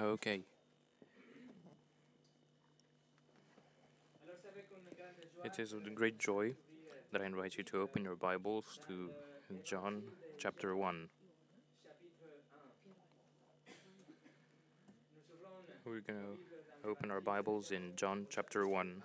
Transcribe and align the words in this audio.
Okay. 0.00 0.40
It 5.44 5.58
is 5.58 5.74
with 5.74 5.94
great 5.94 6.18
joy 6.18 6.54
that 7.12 7.20
I 7.20 7.26
invite 7.26 7.58
you 7.58 7.64
to 7.64 7.82
open 7.82 8.04
your 8.04 8.16
Bibles 8.16 8.78
to 8.88 9.10
John 9.62 10.04
chapter 10.38 10.74
1. 10.74 11.08
We're 15.84 16.00
going 16.00 16.18
to 16.18 16.88
open 16.88 17.10
our 17.10 17.20
Bibles 17.20 17.70
in 17.70 17.92
John 17.94 18.26
chapter 18.30 18.66
1 18.66 19.02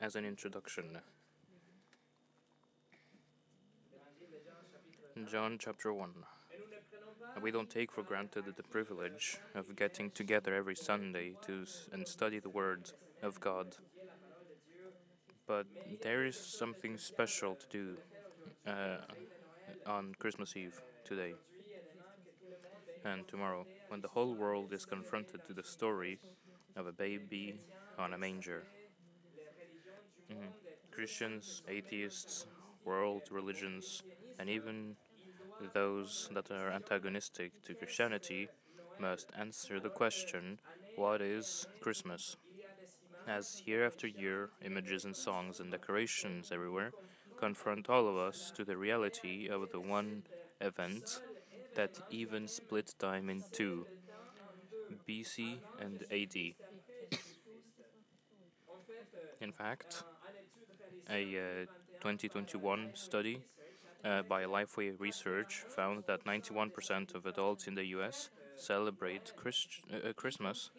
as 0.00 0.16
an 0.16 0.24
introduction. 0.24 0.96
John 5.30 5.58
chapter 5.60 5.92
1. 5.92 6.14
We 7.40 7.50
don't 7.50 7.70
take 7.70 7.92
for 7.92 8.02
granted 8.02 8.44
the 8.56 8.62
privilege 8.62 9.38
of 9.54 9.76
getting 9.76 10.10
together 10.10 10.54
every 10.54 10.74
Sunday 10.74 11.34
to 11.46 11.64
and 11.92 12.06
study 12.06 12.40
the 12.40 12.48
Word 12.48 12.90
of 13.22 13.40
God. 13.40 13.76
But 15.46 15.66
there 16.02 16.26
is 16.26 16.36
something 16.36 16.98
special 16.98 17.54
to 17.54 17.66
do 17.70 17.96
uh, 18.66 18.98
on 19.86 20.14
Christmas 20.18 20.56
Eve 20.56 20.82
today 21.04 21.34
and 23.04 23.26
tomorrow 23.28 23.66
when 23.88 24.00
the 24.00 24.08
whole 24.08 24.34
world 24.34 24.72
is 24.72 24.84
confronted 24.84 25.44
to 25.46 25.54
the 25.54 25.62
story 25.62 26.18
of 26.76 26.86
a 26.86 26.92
baby 26.92 27.54
on 27.98 28.12
a 28.12 28.18
manger. 28.18 28.64
Mm. 30.30 30.48
Christians, 30.90 31.62
atheists, 31.68 32.46
world 32.84 33.22
religions, 33.30 34.02
and 34.38 34.48
even 34.48 34.96
those 35.74 36.28
that 36.34 36.50
are 36.50 36.70
antagonistic 36.70 37.62
to 37.64 37.74
Christianity 37.74 38.48
must 38.98 39.30
answer 39.38 39.80
the 39.80 39.88
question 39.88 40.58
what 40.96 41.20
is 41.20 41.66
Christmas? 41.80 42.36
As 43.26 43.62
year 43.66 43.86
after 43.86 44.06
year, 44.06 44.50
images 44.64 45.04
and 45.04 45.14
songs 45.14 45.60
and 45.60 45.70
decorations 45.70 46.50
everywhere 46.50 46.92
confront 47.38 47.88
all 47.88 48.08
of 48.08 48.16
us 48.16 48.50
to 48.56 48.64
the 48.64 48.76
reality 48.76 49.48
of 49.48 49.70
the 49.70 49.80
one 49.80 50.24
event 50.60 51.20
that 51.76 52.00
even 52.10 52.48
split 52.48 52.94
time 52.98 53.30
in 53.30 53.44
two 53.52 53.86
BC 55.08 55.58
and 55.80 56.02
AD. 56.10 56.36
In 59.40 59.52
fact, 59.52 60.02
a 61.08 61.22
uh, 61.38 61.66
2021 62.00 62.90
study 62.94 63.40
uh, 64.04 64.22
by 64.22 64.44
Lifeway 64.44 64.98
Research 64.98 65.64
found 65.68 66.04
that 66.06 66.26
91% 66.26 67.14
of 67.14 67.26
adults 67.26 67.66
in 67.66 67.74
the 67.74 67.86
US 67.86 68.30
celebrate 68.54 69.32
Christ- 69.36 69.80
uh, 69.92 70.12
Christmas, 70.14 70.70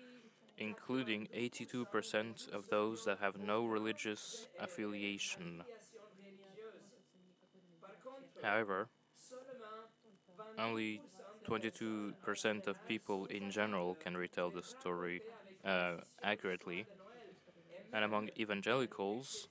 including 0.57 1.27
82% 1.33 2.47
of 2.51 2.69
those 2.69 3.05
that 3.05 3.19
have 3.19 3.37
no 3.37 3.65
religious 3.65 4.47
affiliation. 4.59 5.63
However, 8.41 8.89
only 10.57 11.01
22% 11.43 12.67
of 12.67 12.83
people 12.85 13.25
in 13.25 13.49
general 13.49 13.95
can 13.95 14.15
retell 14.17 14.51
the 14.51 14.61
story 14.63 15.23
uh, 15.63 15.97
accurately, 16.21 16.87
and 17.93 18.03
among 18.03 18.29
evangelicals, 18.37 19.47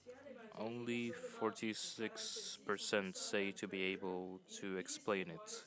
only 0.58 1.13
46% 1.41 3.17
say 3.17 3.52
to 3.52 3.69
be 3.69 3.83
able 3.85 4.41
to 4.61 4.77
explain 4.77 5.30
it. 5.30 5.64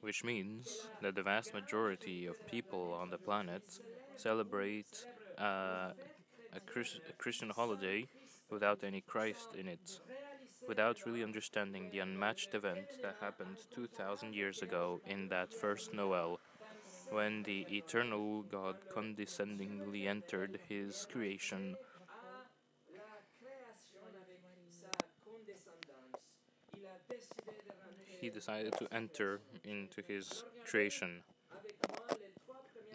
Which 0.00 0.22
means 0.22 0.88
that 1.00 1.14
the 1.14 1.22
vast 1.22 1.54
majority 1.54 2.26
of 2.26 2.46
people 2.46 2.92
on 3.00 3.10
the 3.10 3.18
planet 3.18 3.80
celebrate 4.16 5.06
uh, 5.38 5.92
a, 6.52 6.56
a 6.56 7.12
Christian 7.16 7.50
holiday 7.50 8.06
without 8.50 8.84
any 8.84 9.00
Christ 9.00 9.54
in 9.58 9.66
it, 9.66 10.00
without 10.68 11.06
really 11.06 11.22
understanding 11.22 11.88
the 11.90 12.00
unmatched 12.00 12.54
event 12.54 12.86
that 13.02 13.16
happened 13.20 13.56
2,000 13.74 14.34
years 14.34 14.62
ago 14.62 15.00
in 15.06 15.28
that 15.28 15.52
first 15.52 15.94
Noel 15.94 16.38
when 17.10 17.42
the 17.42 17.66
eternal 17.70 18.42
God 18.42 18.76
condescendingly 18.92 20.06
entered 20.06 20.58
his 20.68 21.06
creation. 21.10 21.76
He 28.20 28.30
decided 28.30 28.72
to 28.78 28.88
enter 28.92 29.40
into 29.64 30.02
his 30.06 30.44
creation. 30.64 31.22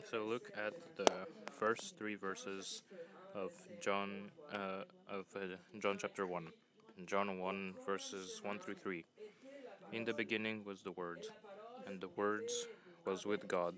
So 0.10 0.26
look 0.26 0.50
at 0.58 0.74
the 0.96 1.12
first 1.60 1.96
three 1.98 2.16
verses 2.16 2.82
of 3.36 3.52
John 3.80 4.32
uh, 4.52 4.84
of 5.08 5.26
uh, 5.36 5.58
John 5.80 5.98
chapter 6.00 6.26
one, 6.26 6.48
John 7.06 7.40
one 7.40 7.76
verses 7.86 8.42
one 8.44 8.58
through 8.58 8.76
three. 8.76 9.06
In 9.92 10.06
the 10.06 10.14
beginning 10.14 10.64
was 10.66 10.82
the 10.82 10.92
Word, 10.92 11.26
and 11.86 12.02
the 12.02 12.10
Word 12.16 12.50
was 13.06 13.26
with 13.26 13.48
God, 13.48 13.76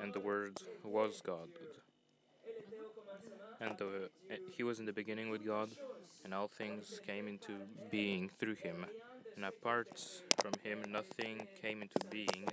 and 0.00 0.12
the 0.12 0.20
Word 0.20 0.58
was 0.84 1.20
God. 1.20 1.48
And 3.60 3.78
the, 3.78 4.10
he 4.56 4.62
was 4.62 4.80
in 4.80 4.86
the 4.86 4.92
beginning 4.92 5.30
with 5.30 5.46
God, 5.46 5.70
and 6.24 6.34
all 6.34 6.48
things 6.48 7.00
came 7.06 7.28
into 7.28 7.52
being 7.90 8.28
through 8.28 8.56
him. 8.56 8.86
And 9.36 9.44
apart 9.44 10.00
from 10.40 10.52
him, 10.62 10.82
nothing 10.90 11.46
came 11.60 11.82
into 11.82 11.98
being 12.10 12.48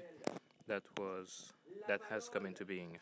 that 0.67 0.83
was 0.97 1.53
that 1.87 2.01
has 2.09 2.29
come 2.29 2.45
into 2.45 2.63
being. 2.63 2.99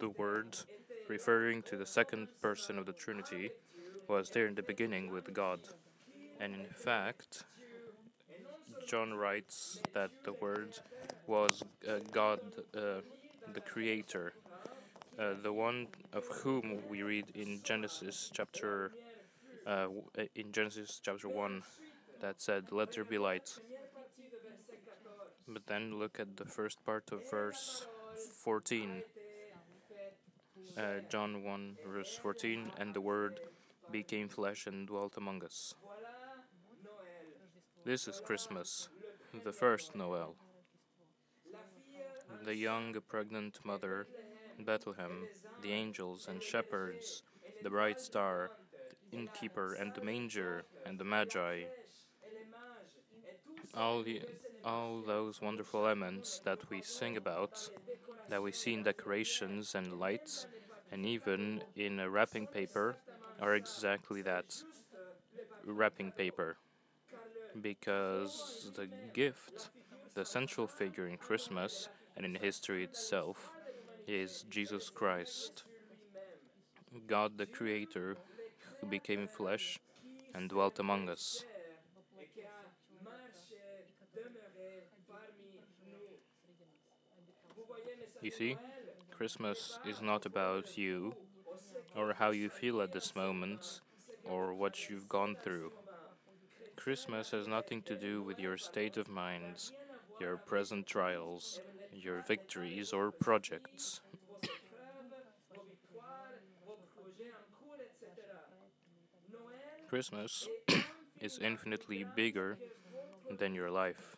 The 0.00 0.08
word, 0.08 0.56
referring 1.08 1.62
to 1.62 1.76
the 1.76 1.86
second 1.86 2.28
person 2.42 2.78
of 2.78 2.86
the 2.86 2.92
Trinity, 2.92 3.50
was 4.08 4.30
there 4.30 4.46
in 4.46 4.56
the 4.56 4.62
beginning 4.62 5.10
with 5.10 5.32
God. 5.32 5.60
And 6.40 6.54
in 6.54 6.66
fact, 6.74 7.44
John 8.90 9.14
writes 9.14 9.80
that 9.94 10.10
the 10.24 10.32
Word 10.32 10.74
was 11.28 11.62
uh, 11.88 12.00
God, 12.10 12.40
uh, 12.76 13.02
the 13.54 13.60
Creator, 13.60 14.32
uh, 15.16 15.34
the 15.40 15.52
one 15.52 15.86
of 16.12 16.26
whom 16.26 16.80
we 16.88 17.04
read 17.04 17.26
in 17.36 17.60
Genesis 17.62 18.32
chapter 18.34 18.90
uh, 19.64 19.86
in 20.34 20.50
Genesis 20.50 21.00
chapter 21.00 21.28
one, 21.28 21.62
that 22.20 22.42
said, 22.42 22.72
"Let 22.72 22.90
there 22.90 23.04
be 23.04 23.18
light." 23.18 23.60
But 25.46 25.68
then 25.68 26.00
look 26.00 26.18
at 26.18 26.36
the 26.36 26.44
first 26.44 26.84
part 26.84 27.12
of 27.12 27.30
verse 27.30 27.86
14. 28.42 29.02
Uh, 30.76 30.82
John 31.08 31.44
1, 31.44 31.76
verse 31.86 32.18
14, 32.20 32.72
and 32.78 32.94
the 32.94 33.00
Word 33.00 33.38
became 33.92 34.28
flesh 34.28 34.66
and 34.66 34.86
dwelt 34.88 35.16
among 35.16 35.44
us. 35.44 35.74
This 37.82 38.06
is 38.06 38.20
Christmas, 38.20 38.90
the 39.42 39.52
first 39.52 39.94
Noel. 39.94 40.36
The 42.44 42.54
young 42.54 42.94
pregnant 43.08 43.58
mother, 43.64 44.06
Bethlehem, 44.58 45.26
the 45.62 45.72
angels 45.72 46.28
and 46.28 46.42
shepherds, 46.42 47.22
the 47.62 47.70
bright 47.70 47.98
star, 47.98 48.50
the 49.10 49.16
innkeeper 49.16 49.72
and 49.72 49.94
the 49.94 50.02
manger 50.02 50.64
and 50.84 50.98
the 50.98 51.04
magi. 51.04 51.62
All, 53.74 54.02
the, 54.02 54.22
all 54.62 55.00
those 55.00 55.40
wonderful 55.40 55.86
elements 55.86 56.38
that 56.44 56.68
we 56.68 56.82
sing 56.82 57.16
about, 57.16 57.70
that 58.28 58.42
we 58.42 58.52
see 58.52 58.74
in 58.74 58.82
decorations 58.82 59.74
and 59.74 59.98
lights, 59.98 60.46
and 60.92 61.06
even 61.06 61.64
in 61.76 61.98
a 61.98 62.10
wrapping 62.10 62.46
paper, 62.46 62.96
are 63.40 63.54
exactly 63.54 64.20
that 64.20 64.54
wrapping 65.64 66.12
paper 66.12 66.58
because 67.60 68.70
the 68.74 68.88
gift, 69.12 69.70
the 70.14 70.24
central 70.24 70.66
figure 70.66 71.06
in 71.06 71.16
Christmas 71.16 71.88
and 72.16 72.24
in 72.24 72.34
history 72.34 72.84
itself, 72.84 73.50
is 74.06 74.44
Jesus 74.50 74.90
Christ, 74.90 75.64
God 77.06 77.38
the 77.38 77.46
Creator, 77.46 78.16
who 78.80 78.86
became 78.86 79.28
flesh 79.28 79.78
and 80.34 80.48
dwelt 80.48 80.78
among 80.78 81.08
us. 81.08 81.44
You 88.20 88.30
see, 88.30 88.56
Christmas 89.10 89.78
is 89.86 90.02
not 90.02 90.26
about 90.26 90.76
you 90.76 91.14
or 91.96 92.14
how 92.14 92.30
you 92.30 92.50
feel 92.50 92.82
at 92.82 92.92
this 92.92 93.16
moment 93.16 93.80
or 94.24 94.52
what 94.52 94.90
you've 94.90 95.08
gone 95.08 95.36
through. 95.42 95.72
Christmas 96.82 97.32
has 97.32 97.46
nothing 97.46 97.82
to 97.82 97.94
do 97.94 98.22
with 98.22 98.38
your 98.38 98.56
state 98.56 98.96
of 98.96 99.06
mind, 99.06 99.70
your 100.18 100.38
present 100.38 100.86
trials, 100.86 101.60
your 101.92 102.22
victories 102.26 102.94
or 102.94 103.10
projects. 103.10 104.00
Christmas 109.90 110.48
is 111.20 111.38
infinitely 111.42 112.02
bigger 112.16 112.56
than 113.38 113.54
your 113.54 113.70
life. 113.70 114.16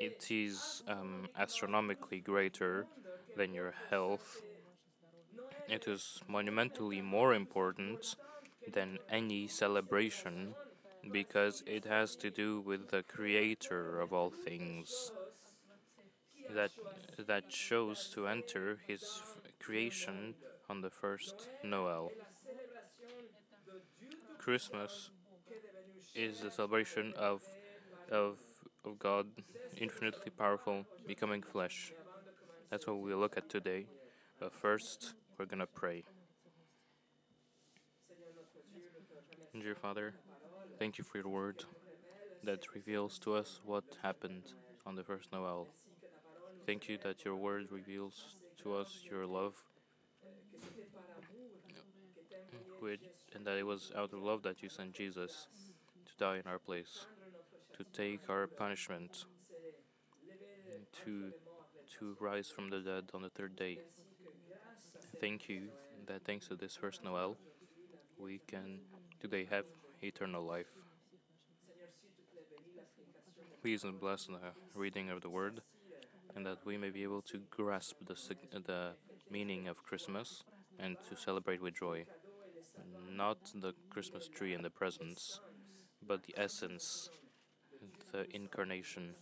It 0.00 0.26
is 0.28 0.82
um, 0.88 1.28
astronomically 1.38 2.18
greater 2.18 2.86
than 3.36 3.54
your 3.54 3.72
health. 3.90 4.42
It 5.68 5.86
is 5.86 6.20
monumentally 6.26 7.00
more 7.00 7.32
important 7.32 8.16
than 8.72 8.98
any 9.08 9.46
celebration 9.46 10.56
because 11.12 11.62
it 11.66 11.84
has 11.84 12.16
to 12.16 12.30
do 12.30 12.60
with 12.60 12.90
the 12.90 13.02
creator 13.02 14.00
of 14.00 14.12
all 14.12 14.30
things 14.30 15.12
that 16.54 16.70
that 17.26 17.48
chose 17.48 18.10
to 18.14 18.26
enter 18.26 18.78
his 18.86 19.22
creation 19.58 20.34
on 20.68 20.80
the 20.80 20.90
first 20.90 21.48
Noel. 21.64 22.10
Christmas 24.38 25.10
is 26.14 26.40
the 26.40 26.50
celebration 26.50 27.12
of 27.16 27.42
of 28.10 28.38
of 28.84 28.98
God 28.98 29.26
infinitely 29.76 30.30
powerful 30.30 30.86
becoming 31.06 31.42
flesh. 31.42 31.92
That's 32.70 32.86
what 32.86 32.98
we'll 32.98 33.18
look 33.18 33.36
at 33.36 33.48
today. 33.48 33.86
But 34.38 34.52
first, 34.52 35.14
we're 35.38 35.46
going 35.46 35.60
to 35.60 35.66
pray. 35.66 36.04
Dear 39.52 39.74
Father, 39.74 40.14
thank 40.78 40.98
you 40.98 41.04
for 41.04 41.18
your 41.18 41.28
word 41.28 41.64
that 42.44 42.74
reveals 42.74 43.18
to 43.20 43.34
us 43.34 43.60
what 43.64 43.84
happened 44.02 44.52
on 44.86 44.94
the 44.94 45.02
first 45.02 45.32
Noel. 45.32 45.66
Thank 46.66 46.88
you 46.88 46.98
that 47.02 47.24
your 47.24 47.36
word 47.36 47.66
reveals 47.70 48.36
to 48.62 48.74
us 48.74 49.00
your 49.10 49.26
love, 49.26 49.54
and 53.34 53.46
that 53.46 53.58
it 53.58 53.66
was 53.66 53.92
out 53.96 54.12
of 54.12 54.22
love 54.22 54.42
that 54.42 54.62
you 54.62 54.68
sent 54.68 54.92
Jesus 54.92 55.48
to 56.06 56.12
die 56.18 56.36
in 56.36 56.50
our 56.50 56.58
place, 56.58 57.06
to 57.76 57.84
take 57.92 58.28
our 58.28 58.46
punishment, 58.46 59.24
to 61.04 61.32
to 61.98 62.16
rise 62.20 62.48
from 62.48 62.68
the 62.70 62.80
dead 62.80 63.04
on 63.14 63.22
the 63.22 63.30
third 63.30 63.56
day. 63.56 63.78
Thank 65.20 65.48
you 65.48 65.68
that 66.06 66.24
thanks 66.24 66.48
to 66.48 66.56
this 66.56 66.76
first 66.76 67.02
Noel, 67.04 67.36
we 68.18 68.40
can 68.46 68.80
today 69.20 69.46
have 69.50 69.66
eternal 70.02 70.44
life. 70.44 70.66
Please 73.62 73.84
bless 74.00 74.26
the 74.26 74.38
reading 74.74 75.10
of 75.10 75.22
the 75.22 75.28
word, 75.28 75.60
and 76.34 76.46
that 76.46 76.58
we 76.64 76.76
may 76.76 76.90
be 76.90 77.02
able 77.02 77.22
to 77.22 77.40
grasp 77.50 77.96
the, 78.06 78.14
the 78.52 78.90
meaning 79.30 79.66
of 79.68 79.82
Christmas 79.82 80.44
and 80.78 80.96
to 81.08 81.16
celebrate 81.16 81.60
with 81.60 81.74
joy. 81.74 82.04
Not 83.10 83.38
the 83.54 83.74
Christmas 83.90 84.28
tree 84.28 84.54
and 84.54 84.64
the 84.64 84.70
presents, 84.70 85.40
but 86.06 86.24
the 86.24 86.34
essence, 86.36 87.08
the 88.12 88.26
incarnation 88.34 89.14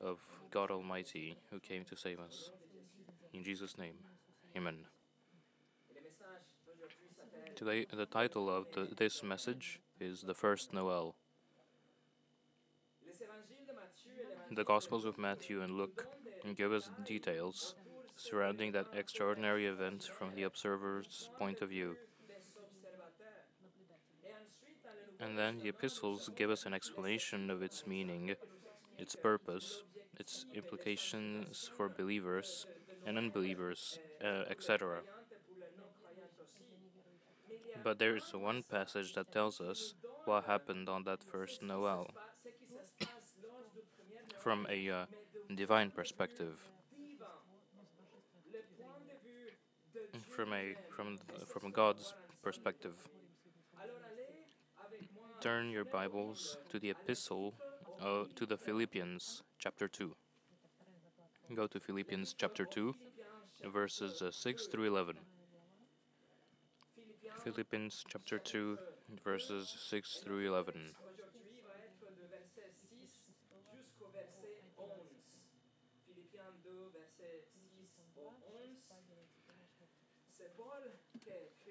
of 0.00 0.18
God 0.50 0.70
Almighty 0.70 1.38
who 1.50 1.60
came 1.60 1.84
to 1.84 1.96
save 1.96 2.20
us. 2.20 2.50
In 3.32 3.44
Jesus' 3.44 3.78
name, 3.78 3.94
Amen. 4.56 4.76
Today, 7.54 7.86
the 7.94 8.06
title 8.06 8.48
of 8.48 8.66
the, 8.72 8.88
this 8.96 9.22
message 9.22 9.80
is 10.00 10.22
The 10.22 10.34
First 10.34 10.72
Noel. 10.72 11.14
The 14.50 14.64
Gospels 14.64 15.04
of 15.04 15.18
Matthew 15.18 15.62
and 15.62 15.72
Luke 15.72 16.06
give 16.56 16.72
us 16.72 16.90
details 17.04 17.74
surrounding 18.16 18.72
that 18.72 18.86
extraordinary 18.94 19.66
event 19.66 20.04
from 20.04 20.34
the 20.34 20.42
observer's 20.42 21.30
point 21.38 21.60
of 21.60 21.70
view. 21.70 21.96
And 25.18 25.38
then 25.38 25.60
the 25.60 25.68
epistles 25.70 26.30
give 26.36 26.50
us 26.50 26.66
an 26.66 26.74
explanation 26.74 27.50
of 27.50 27.62
its 27.62 27.86
meaning, 27.86 28.34
its 28.98 29.16
purpose, 29.16 29.82
its 30.18 30.44
implications 30.54 31.70
for 31.76 31.88
believers 31.88 32.66
and 33.06 33.16
unbelievers, 33.16 33.98
uh, 34.22 34.44
etc. 34.50 35.00
But 37.86 38.00
there 38.00 38.16
is 38.16 38.34
one 38.34 38.64
passage 38.68 39.14
that 39.14 39.30
tells 39.30 39.60
us 39.60 39.94
what 40.24 40.46
happened 40.46 40.88
on 40.88 41.04
that 41.04 41.22
first 41.22 41.62
Noel 41.62 42.10
from 44.42 44.66
a 44.68 44.90
uh, 44.90 45.06
divine 45.54 45.92
perspective. 45.92 46.58
From 50.26 50.52
a 50.52 50.74
from 50.90 51.18
from 51.46 51.70
God's 51.70 52.12
perspective. 52.42 52.96
Turn 55.40 55.70
your 55.70 55.84
Bibles 55.84 56.56
to 56.70 56.80
the 56.80 56.90
epistle 56.90 57.54
uh, 58.02 58.24
to 58.34 58.46
the 58.46 58.56
Philippians, 58.56 59.44
chapter 59.60 59.86
2. 59.86 60.16
Go 61.54 61.68
to 61.68 61.78
Philippians 61.78 62.34
chapter 62.36 62.64
2, 62.64 62.96
verses 63.72 64.22
uh, 64.22 64.32
6 64.32 64.66
through 64.66 64.88
11. 64.88 65.35
Philippians 67.46 68.02
chapter 68.08 68.40
2, 68.40 68.76
verses 69.24 69.72
6 69.88 70.18
through 70.24 70.48
11. 70.48 70.72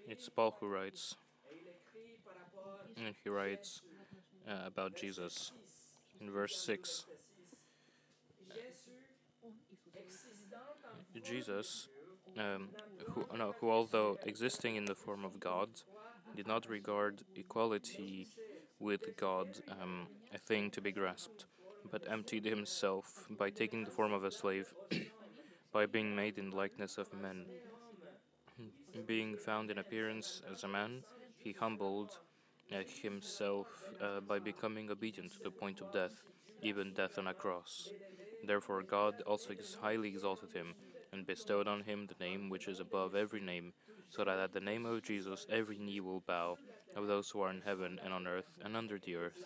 It's 0.07 0.30
Paul 0.30 0.56
who 0.62 0.69
writes, 0.69 1.16
and 2.95 3.13
he 3.22 3.30
writes 3.30 3.81
uh, 4.48 4.68
about 4.68 4.95
Jesus 4.95 5.51
in 6.22 6.31
verse 6.31 6.56
6. 6.56 7.04
Jesus, 11.22 11.89
um, 12.38 12.70
who, 13.10 13.26
no, 13.38 13.56
who, 13.60 13.72
although 13.72 14.18
existing 14.26 14.76
in 14.76 14.86
the 14.86 14.96
form 14.96 15.24
of 15.24 15.40
God, 15.40 15.70
did 16.36 16.48
not 16.48 16.70
regard 16.70 17.22
equality 17.36 18.28
with 18.80 19.16
God 19.16 19.48
um, 19.82 20.08
a 20.34 20.38
thing 20.38 20.70
to 20.72 20.82
be 20.82 20.92
grasped, 20.92 21.46
but 21.92 22.04
emptied 22.10 22.46
himself 22.46 23.25
by 23.30 23.50
taking 23.50 23.84
the 23.84 23.92
form 23.92 24.12
of 24.12 24.24
a 24.24 24.32
slave, 24.32 24.74
by 25.72 25.86
being 25.86 26.15
made 26.15 26.38
in 26.38 26.51
likeness 26.51 26.98
of 26.98 27.13
men. 27.13 27.46
Being 29.06 29.36
found 29.36 29.70
in 29.72 29.77
appearance 29.77 30.42
as 30.51 30.63
a 30.63 30.68
man, 30.68 31.04
he 31.38 31.51
humbled 31.51 32.20
uh, 32.72 32.77
himself 33.01 33.68
uh, 34.01 34.22
by 34.22 34.39
becoming 34.39 34.89
obedient 34.89 35.34
to 35.34 35.44
the 35.44 35.51
point 35.51 35.82
of 35.82 35.92
death, 35.92 36.24
even 36.62 36.94
death 36.94 37.18
on 37.18 37.27
a 37.27 37.34
cross. 37.34 37.89
Therefore, 38.46 38.82
God 38.84 39.22
also 39.27 39.54
highly 39.82 40.08
exalted 40.08 40.54
him 40.54 40.75
and 41.15 41.25
bestowed 41.25 41.67
on 41.67 41.84
him 41.84 42.07
the 42.07 42.24
name 42.24 42.50
which 42.50 42.67
is 42.67 42.81
above 42.81 43.15
every 43.15 43.39
name, 43.39 43.72
so 44.10 44.25
that 44.25 44.38
at 44.38 44.51
the 44.53 44.60
name 44.60 44.86
of 44.86 45.01
Jesus 45.01 45.48
every 45.50 45.77
knee 45.77 46.01
will 46.01 46.19
bow, 46.19 46.57
of 46.95 47.07
those 47.07 47.29
who 47.29 47.41
are 47.41 47.50
in 47.50 47.62
heaven 47.62 48.00
and 48.03 48.13
on 48.13 48.27
earth 48.27 48.60
and 48.63 48.75
under 48.75 49.00
the 49.00 49.15
earth, 49.15 49.45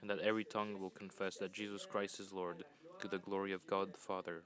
and 0.00 0.08
that 0.08 0.20
every 0.20 0.44
tongue 0.44 0.80
will 0.80 0.90
confess 0.90 1.36
that 1.36 1.52
Jesus 1.52 1.86
Christ 1.86 2.18
is 2.18 2.32
Lord, 2.32 2.64
to 3.00 3.08
the 3.08 3.18
glory 3.18 3.52
of 3.52 3.66
God 3.66 3.92
the 3.92 3.98
Father. 3.98 4.42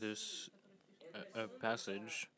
This 0.00 0.48
uh, 1.14 1.40
uh, 1.40 1.46
passage, 1.60 2.28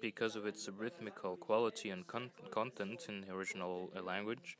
because 0.00 0.36
of 0.36 0.46
its 0.46 0.68
rhythmical 0.68 1.36
quality 1.36 1.90
and 1.90 2.06
con 2.06 2.30
content 2.50 3.06
in 3.08 3.20
the 3.20 3.32
original 3.32 3.90
uh, 3.94 4.02
language, 4.02 4.56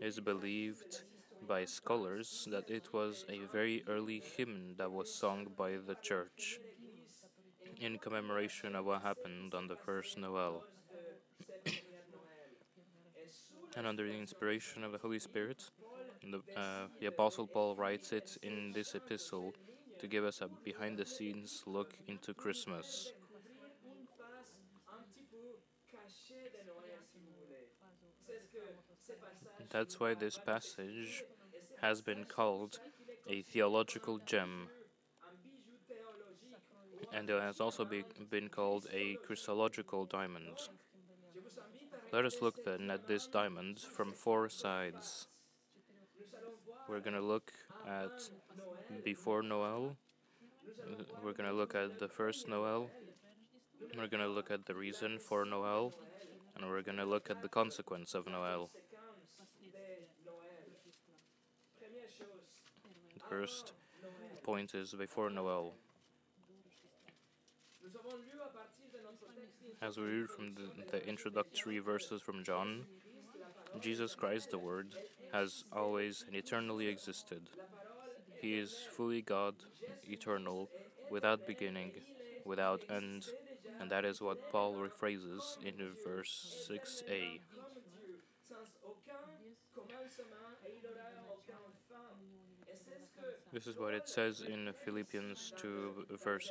is 0.00 0.18
believed 0.18 1.04
by 1.46 1.64
scholars 1.64 2.48
that 2.50 2.70
it 2.70 2.92
was 2.92 3.24
a 3.28 3.40
very 3.52 3.82
early 3.88 4.22
hymn 4.36 4.74
that 4.78 4.90
was 4.90 5.12
sung 5.12 5.48
by 5.56 5.72
the 5.86 5.96
church 6.02 6.58
in 7.80 7.98
commemoration 7.98 8.76
of 8.76 8.84
what 8.84 9.02
happened 9.02 9.54
on 9.54 9.66
the 9.68 9.76
first 9.76 10.16
Noel. 10.18 10.62
and 13.76 13.86
under 13.86 14.06
the 14.06 14.18
inspiration 14.18 14.84
of 14.84 14.92
the 14.92 14.98
Holy 14.98 15.18
Spirit, 15.18 15.70
the, 16.22 16.38
uh, 16.56 16.86
the 17.00 17.06
Apostle 17.06 17.46
Paul 17.46 17.74
writes 17.74 18.12
it 18.12 18.36
in 18.42 18.72
this 18.72 18.94
epistle 18.94 19.52
to 19.98 20.06
give 20.06 20.24
us 20.24 20.40
a 20.40 20.48
behind 20.64 20.98
the 20.98 21.06
scenes 21.06 21.62
look 21.66 21.94
into 22.06 22.34
Christmas. 22.34 23.12
That's 29.72 29.98
why 29.98 30.12
this 30.12 30.38
passage 30.38 31.24
has 31.80 32.02
been 32.02 32.24
called 32.24 32.78
a 33.26 33.40
theological 33.40 34.18
gem, 34.18 34.68
and 37.10 37.30
it 37.30 37.40
has 37.40 37.58
also 37.58 37.86
be, 37.86 38.04
been 38.30 38.50
called 38.50 38.86
a 38.92 39.16
Christological 39.26 40.04
diamond. 40.04 40.58
Let 42.12 42.26
us 42.26 42.42
look 42.42 42.66
then 42.66 42.90
at 42.90 43.08
this 43.08 43.26
diamond 43.26 43.78
from 43.80 44.12
four 44.12 44.50
sides. 44.50 45.28
We're 46.86 47.00
going 47.00 47.16
to 47.16 47.22
look 47.22 47.52
at 47.88 48.28
before 49.02 49.42
Noel, 49.42 49.96
we're 51.24 51.32
going 51.32 51.48
to 51.48 51.56
look 51.56 51.74
at 51.74 51.98
the 51.98 52.08
first 52.08 52.46
Noel, 52.46 52.90
we're 53.96 54.08
going 54.08 54.22
to 54.22 54.28
look 54.28 54.50
at 54.50 54.66
the 54.66 54.74
reason 54.74 55.18
for 55.18 55.46
Noel, 55.46 55.94
and 56.54 56.68
we're 56.68 56.82
going 56.82 56.98
to 56.98 57.06
look 57.06 57.30
at 57.30 57.40
the 57.40 57.48
consequence 57.48 58.12
of 58.14 58.26
Noel. 58.26 58.68
The 63.14 63.21
first 63.32 63.72
point 64.44 64.74
is 64.74 64.92
before 64.92 65.30
Noel. 65.30 65.72
As 69.80 69.96
we 69.96 70.04
read 70.04 70.28
from 70.28 70.54
the, 70.54 70.68
the 70.92 71.08
introductory 71.08 71.78
verses 71.78 72.20
from 72.20 72.44
John, 72.44 72.82
Jesus 73.80 74.14
Christ, 74.14 74.50
the 74.50 74.58
Word, 74.58 74.88
has 75.32 75.64
always 75.72 76.24
and 76.26 76.36
eternally 76.36 76.88
existed. 76.88 77.42
He 78.38 78.58
is 78.58 78.74
fully 78.96 79.22
God, 79.22 79.54
eternal, 80.06 80.68
without 81.10 81.46
beginning, 81.46 81.92
without 82.44 82.82
end, 82.90 83.28
and 83.80 83.90
that 83.90 84.04
is 84.04 84.20
what 84.20 84.50
Paul 84.50 84.74
rephrases 84.74 85.56
in 85.64 85.74
verse 86.04 86.68
6a. 86.70 87.40
This 93.52 93.66
is 93.66 93.78
what 93.78 93.92
it 93.92 94.08
says 94.08 94.40
in 94.40 94.70
Philippians 94.84 95.52
2, 95.56 96.06
verse 96.24 96.50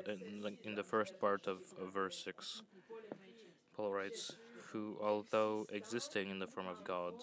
in 0.64 0.76
the 0.76 0.84
first 0.84 1.20
part 1.20 1.48
of, 1.48 1.58
verse 1.92 2.22
6. 2.24 2.62
Paul 3.76 3.92
writes, 3.92 4.34
Who, 4.72 4.98
although 5.02 5.66
existing 5.72 6.30
in 6.30 6.40
the 6.40 6.48
form 6.48 6.68
of 6.68 6.84
God, 6.84 7.14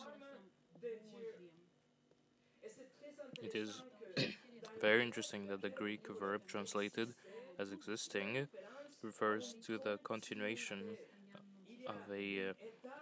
it 3.41 3.55
is 3.55 3.83
very 4.81 5.03
interesting 5.03 5.47
that 5.47 5.63
the 5.63 5.71
Greek 5.71 6.07
verb 6.19 6.43
translated 6.47 7.15
as 7.59 7.71
existing 7.71 8.49
refers 9.03 9.55
to 9.67 9.79
the 9.79 9.99
continuation 10.03 10.97
of 11.87 11.97
a 12.13 12.51
uh, 12.51 12.53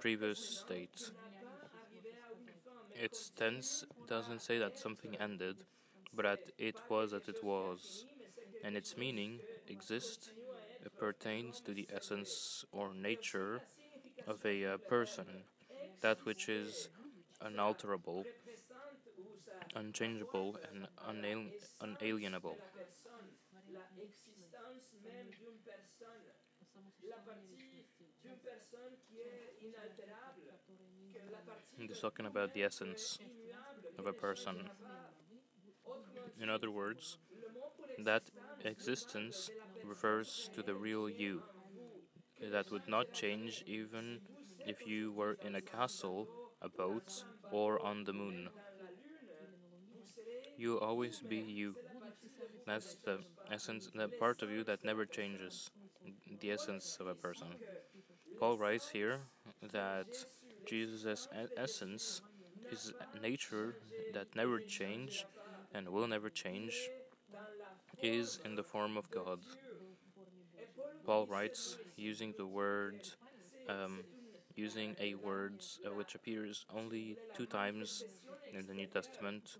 previous 0.00 0.60
state. 0.60 1.10
Its 2.94 3.30
tense 3.30 3.84
doesn't 4.06 4.42
say 4.42 4.58
that 4.58 4.78
something 4.78 5.16
ended, 5.16 5.56
but 6.12 6.50
it 6.58 6.80
was 6.88 7.10
that 7.12 7.28
it 7.28 7.42
was, 7.42 8.04
and 8.62 8.76
its 8.76 8.96
meaning, 8.96 9.42
exist, 9.68 10.32
pertains 10.96 11.60
to 11.62 11.74
the 11.74 11.88
essence 11.94 12.64
or 12.72 12.94
nature 12.94 13.62
of 14.26 14.44
a 14.44 14.64
uh, 14.64 14.78
person, 14.78 15.44
that 16.00 16.24
which 16.24 16.48
is 16.48 16.88
unalterable, 17.40 18.28
unchangeable, 19.76 20.58
and 20.70 20.88
unal- 21.06 21.52
unalienable. 21.80 22.64
He's 31.76 32.00
talking 32.00 32.26
about 32.26 32.52
the 32.52 32.64
essence 32.64 33.18
of 33.98 34.06
a 34.06 34.12
person. 34.14 34.70
In 36.40 36.48
other 36.48 36.70
words, 36.70 37.18
that 37.98 38.30
existence 38.64 39.50
refers 39.84 40.50
to 40.54 40.62
the 40.62 40.74
real 40.74 41.08
you. 41.10 41.44
That 42.40 42.70
would 42.70 42.88
not 42.88 43.12
change 43.12 43.62
even 43.66 44.20
if 44.64 44.86
you 44.86 45.12
were 45.12 45.34
in 45.42 45.54
a 45.54 45.60
castle, 45.62 46.28
a 46.62 46.68
boat, 46.68 47.24
or 47.50 47.78
on 47.84 48.04
the 48.04 48.12
moon. 48.14 48.48
You'll 50.56 50.78
always 50.78 51.20
be 51.20 51.36
you. 51.38 51.76
That's 52.66 52.96
the 53.04 53.20
essence, 53.50 53.90
the 53.94 54.08
part 54.08 54.42
of 54.42 54.50
you 54.50 54.64
that 54.64 54.84
never 54.84 55.06
changes, 55.06 55.70
the 56.40 56.52
essence 56.52 56.98
of 57.00 57.06
a 57.06 57.14
person. 57.14 57.48
Paul 58.38 58.58
writes 58.58 58.90
here 58.90 59.20
that 59.72 60.08
Jesus' 60.66 61.28
essence, 61.56 62.22
his 62.70 62.92
nature 63.22 63.76
that 64.12 64.34
never 64.36 64.60
change 64.60 65.26
and 65.76 65.88
will 65.90 66.08
never 66.08 66.30
change, 66.30 66.74
is 68.02 68.40
in 68.44 68.54
the 68.54 68.62
form 68.62 68.96
of 68.96 69.10
God. 69.10 69.40
Paul 71.04 71.26
writes 71.26 71.76
using 71.96 72.34
the 72.36 72.46
word, 72.46 73.00
um, 73.68 74.00
using 74.54 74.96
a 74.98 75.14
word 75.14 75.62
uh, 75.84 75.94
which 75.94 76.14
appears 76.14 76.64
only 76.74 77.18
two 77.36 77.46
times 77.46 78.04
in 78.52 78.66
the 78.66 78.74
New 78.74 78.86
Testament, 78.86 79.58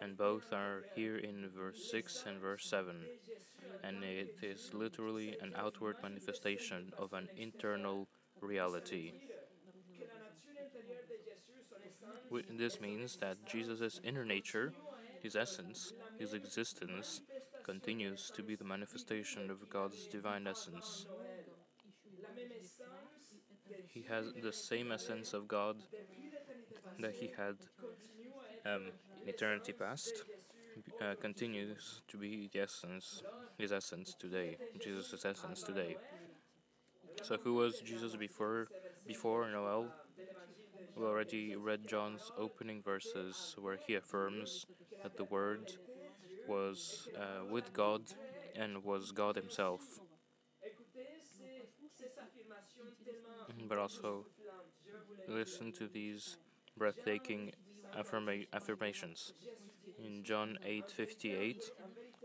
and 0.00 0.16
both 0.16 0.52
are 0.52 0.84
here 0.94 1.16
in 1.16 1.48
verse 1.54 1.90
6 1.90 2.24
and 2.26 2.40
verse 2.40 2.64
7. 2.66 2.96
And 3.82 4.04
it 4.04 4.36
is 4.42 4.70
literally 4.72 5.36
an 5.40 5.52
outward 5.56 5.96
manifestation 6.02 6.92
of 6.96 7.12
an 7.12 7.28
internal 7.36 8.08
reality. 8.40 9.12
This 12.50 12.80
means 12.80 13.16
that 13.16 13.44
Jesus' 13.46 14.00
inner 14.04 14.24
nature, 14.24 14.72
his 15.22 15.36
essence, 15.36 15.92
his 16.18 16.32
existence, 16.32 17.20
continues 17.64 18.30
to 18.34 18.42
be 18.42 18.56
the 18.56 18.64
manifestation 18.64 19.50
of 19.50 19.68
God's 19.70 20.06
divine 20.06 20.46
essence. 20.46 21.06
He 23.88 24.02
has 24.08 24.32
the 24.42 24.52
same 24.52 24.92
essence 24.92 25.32
of 25.32 25.48
God 25.48 25.76
that 26.98 27.14
he 27.14 27.30
had 27.36 27.56
um, 28.66 28.92
in 29.22 29.28
eternity 29.28 29.72
past, 29.72 30.24
uh, 31.00 31.14
continues 31.20 32.02
to 32.08 32.16
be 32.16 32.48
the 32.52 32.60
essence, 32.60 33.22
his 33.58 33.72
essence 33.72 34.14
today, 34.18 34.56
Jesus' 34.82 35.24
essence 35.24 35.62
today. 35.62 35.96
So, 37.22 37.36
who 37.42 37.54
was 37.54 37.80
Jesus 37.80 38.16
before 38.16 38.68
before 39.06 39.50
Noel? 39.50 39.88
We 40.96 41.04
already 41.04 41.56
read 41.56 41.86
John's 41.88 42.30
opening 42.38 42.82
verses 42.82 43.54
where 43.58 43.78
he 43.86 43.94
affirms 43.94 44.66
that 45.02 45.16
the 45.16 45.24
Word 45.24 45.72
was 46.46 47.08
uh, 47.16 47.44
with 47.46 47.72
God 47.72 48.02
and 48.54 48.84
was 48.84 49.12
God 49.12 49.36
Himself. 49.36 50.00
But 53.68 53.78
also, 53.78 54.26
listen 55.28 55.72
to 55.72 55.88
these 55.88 56.36
breathtaking 56.76 57.52
affirma- 57.98 58.46
affirmations. 58.52 59.32
In 59.98 60.24
John 60.24 60.58
8:58, 60.64 61.70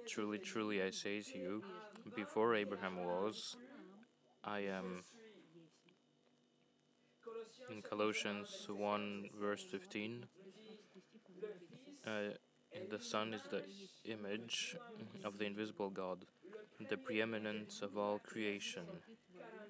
truly, 0.08 0.39
truly, 0.39 0.82
I 0.82 0.91
say 0.91 1.22
to 1.22 1.38
you, 1.38 1.63
before 2.15 2.55
Abraham 2.55 3.03
was, 3.03 3.58
I 4.44 4.60
am. 4.62 5.03
In 7.70 7.82
Colossians 7.82 8.67
1, 8.70 9.29
verse 9.39 9.63
15, 9.63 10.25
uh, 12.05 12.12
the 12.89 13.00
Son 13.00 13.34
is 13.34 13.41
the 13.50 13.63
image 14.05 14.75
of 15.24 15.38
the 15.38 15.46
invisible 15.46 15.89
God, 15.89 16.25
the 16.89 16.98
preeminence 16.98 17.82
of 17.82 17.98
all 17.98 18.20
creation. 18.20 18.86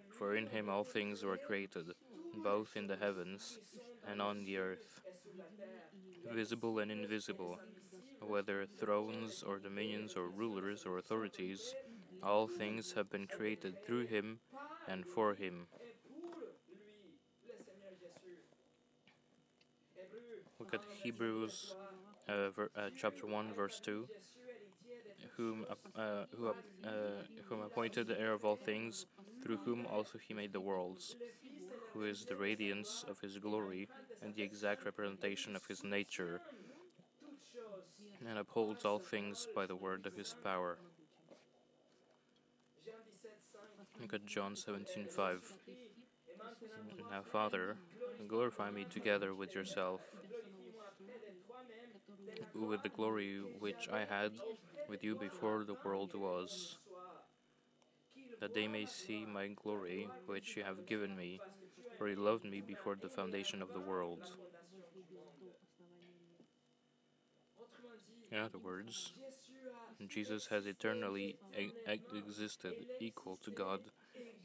For 0.09 0.35
in 0.35 0.47
him 0.47 0.69
all 0.69 0.83
things 0.83 1.23
were 1.23 1.37
created, 1.37 1.91
both 2.43 2.75
in 2.75 2.87
the 2.87 2.95
heavens 2.95 3.59
and 4.07 4.21
on 4.21 4.45
the 4.45 4.57
earth, 4.57 5.01
visible 6.31 6.79
and 6.79 6.91
invisible, 6.91 7.59
whether 8.21 8.65
thrones 8.65 9.43
or 9.43 9.59
dominions 9.59 10.15
or 10.15 10.27
rulers 10.29 10.83
or 10.85 10.97
authorities, 10.97 11.73
all 12.23 12.47
things 12.47 12.93
have 12.93 13.09
been 13.09 13.27
created 13.27 13.83
through 13.85 14.07
him 14.07 14.39
and 14.87 15.05
for 15.05 15.35
him. 15.35 15.67
Look 20.59 20.73
at 20.73 20.81
Hebrews 21.03 21.75
uh, 22.27 22.49
ver, 22.49 22.69
uh, 22.75 22.89
chapter 22.97 23.27
1, 23.27 23.53
verse 23.53 23.79
2. 23.79 24.07
Whom, 25.37 25.65
uh, 25.95 26.23
who, 26.37 26.47
uh, 26.47 26.53
whom 27.49 27.61
appointed 27.61 28.07
the 28.07 28.19
heir 28.19 28.33
of 28.33 28.45
all 28.45 28.55
things, 28.55 29.05
through 29.43 29.57
whom 29.57 29.85
also 29.85 30.17
he 30.17 30.33
made 30.33 30.53
the 30.53 30.61
worlds, 30.61 31.15
who 31.93 32.03
is 32.03 32.25
the 32.25 32.35
radiance 32.35 33.03
of 33.07 33.19
his 33.19 33.37
glory 33.37 33.89
and 34.21 34.33
the 34.33 34.43
exact 34.43 34.85
representation 34.85 35.55
of 35.55 35.65
his 35.67 35.83
nature, 35.83 36.41
and 38.27 38.39
upholds 38.39 38.85
all 38.85 38.99
things 38.99 39.47
by 39.53 39.65
the 39.65 39.75
word 39.75 40.05
of 40.05 40.15
his 40.15 40.33
power. 40.41 40.77
Look 43.99 44.13
at 44.13 44.25
John 44.25 44.55
17:5. 44.55 45.57
Now, 47.11 47.21
Father, 47.21 47.77
glorify 48.27 48.71
me 48.71 48.85
together 48.85 49.33
with 49.33 49.53
yourself, 49.53 50.01
with 52.53 52.83
the 52.83 52.89
glory 52.89 53.39
which 53.59 53.87
I 53.91 54.05
had 54.05 54.31
with 54.87 55.03
you 55.03 55.15
before 55.15 55.63
the 55.63 55.75
world 55.83 56.13
was, 56.15 56.77
that 58.39 58.53
they 58.53 58.67
may 58.67 58.85
see 58.85 59.25
my 59.25 59.47
glory 59.47 60.07
which 60.25 60.55
you 60.55 60.63
have 60.63 60.85
given 60.85 61.15
me, 61.15 61.41
for 61.97 62.07
you 62.07 62.15
loved 62.15 62.45
me 62.45 62.61
before 62.61 62.95
the 62.95 63.09
foundation 63.09 63.61
of 63.61 63.73
the 63.73 63.79
world. 63.81 64.37
In 68.31 68.37
other 68.39 68.59
words, 68.59 69.13
Jesus 70.07 70.47
has 70.47 70.65
eternally 70.65 71.37
e- 71.57 71.71
existed 72.13 72.75
equal 72.99 73.37
to 73.37 73.51
God 73.51 73.81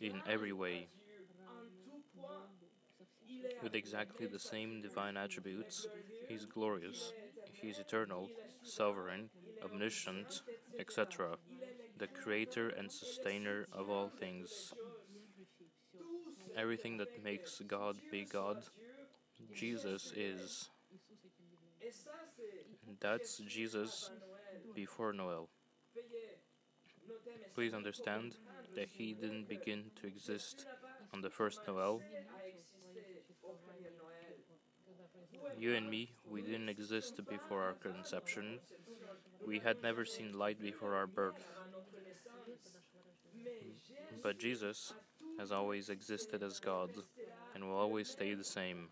in 0.01 0.23
every 0.27 0.53
way. 0.53 0.89
with 3.63 3.75
exactly 3.75 4.27
the 4.27 4.39
same 4.39 4.81
divine 4.83 5.17
attributes. 5.17 5.87
He's 6.29 6.45
glorious, 6.47 7.13
He's 7.61 7.79
eternal, 7.79 8.29
sovereign, 8.63 9.31
omniscient, 9.63 10.43
etc., 10.79 11.37
the 11.99 12.07
creator 12.07 12.69
and 12.69 12.91
sustainer 12.91 13.67
of 13.73 13.91
all 13.91 14.09
things. 14.09 14.73
Everything 16.57 16.97
that 16.97 17.23
makes 17.23 17.61
God 17.67 17.97
be 18.11 18.25
God, 18.25 18.65
Jesus 19.55 20.13
is. 20.17 20.71
That's 23.01 23.39
Jesus 23.39 24.11
before 24.75 25.13
Noel. 25.13 25.49
Please 27.55 27.75
understand 27.75 28.37
that 28.75 28.89
he 28.89 29.13
didn't 29.13 29.49
begin 29.49 29.91
to 30.01 30.07
exist 30.07 30.65
on 31.13 31.21
the 31.21 31.31
first 31.31 31.61
Noel. 31.67 32.01
You 35.59 35.75
and 35.75 35.91
me, 35.91 36.13
we 36.29 36.43
didn't 36.43 36.69
exist 36.69 37.21
before 37.29 37.63
our 37.63 37.75
conception. 37.75 38.59
We 39.47 39.59
had 39.59 39.83
never 39.83 40.05
seen 40.05 40.39
light 40.39 40.61
before 40.61 40.95
our 40.95 41.07
birth. 41.07 41.45
But 44.23 44.39
Jesus 44.39 44.93
has 45.39 45.53
always 45.53 45.89
existed 45.89 46.43
as 46.43 46.61
God 46.61 46.91
and 47.55 47.65
will 47.65 47.77
always 47.77 48.09
stay 48.09 48.35
the 48.35 48.45
same. 48.45 48.89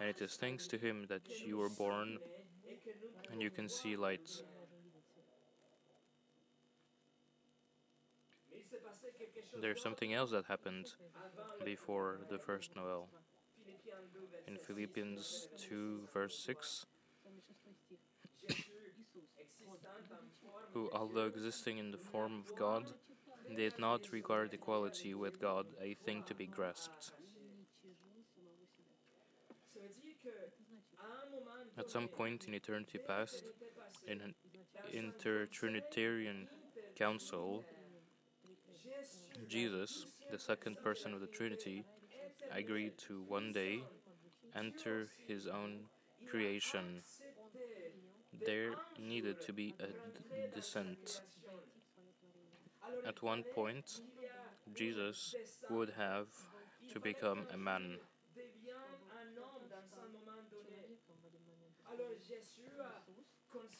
And 0.00 0.08
it 0.08 0.20
is 0.20 0.36
thanks 0.36 0.66
to 0.68 0.78
him 0.78 1.06
that 1.08 1.22
you 1.46 1.56
were 1.56 1.70
born 1.70 2.18
and 3.32 3.40
you 3.40 3.50
can 3.50 3.68
see 3.68 3.96
light. 3.96 4.30
There's 9.60 9.82
something 9.82 10.12
else 10.12 10.30
that 10.32 10.46
happened 10.46 10.86
before 11.64 12.18
the 12.30 12.38
first 12.38 12.76
Noel. 12.76 13.08
In 14.46 14.56
Philippians 14.56 15.48
2, 15.58 16.08
verse 16.12 16.38
6, 16.38 16.86
who, 20.72 20.90
although 20.92 21.26
existing 21.26 21.78
in 21.78 21.90
the 21.90 21.98
form 21.98 22.38
of 22.38 22.54
God, 22.56 22.84
did 23.56 23.78
not 23.78 24.12
regard 24.12 24.52
equality 24.52 25.14
with 25.14 25.40
God 25.40 25.66
a 25.82 25.94
thing 25.94 26.22
to 26.24 26.34
be 26.34 26.46
grasped. 26.46 27.12
At 31.78 31.90
some 31.90 32.08
point 32.08 32.46
in 32.46 32.54
eternity 32.54 32.98
past, 32.98 33.44
in 34.06 34.20
an 34.20 34.34
inter-Trinitarian 34.92 36.48
council, 36.96 37.64
Jesus, 39.48 40.06
the 40.30 40.38
second 40.38 40.76
person 40.82 41.12
of 41.12 41.20
the 41.20 41.26
Trinity, 41.26 41.84
agreed 42.52 42.98
to 42.98 43.22
one 43.28 43.52
day 43.52 43.82
enter 44.56 45.08
his 45.26 45.46
own 45.46 45.86
creation. 46.30 47.02
There 48.44 48.72
needed 48.98 49.40
to 49.42 49.52
be 49.52 49.74
a 49.80 50.54
descent. 50.54 51.20
At 53.06 53.22
one 53.22 53.44
point, 53.54 54.00
Jesus 54.74 55.34
would 55.70 55.92
have 55.96 56.26
to 56.92 57.00
become 57.00 57.46
a 57.52 57.56
man. 57.56 57.98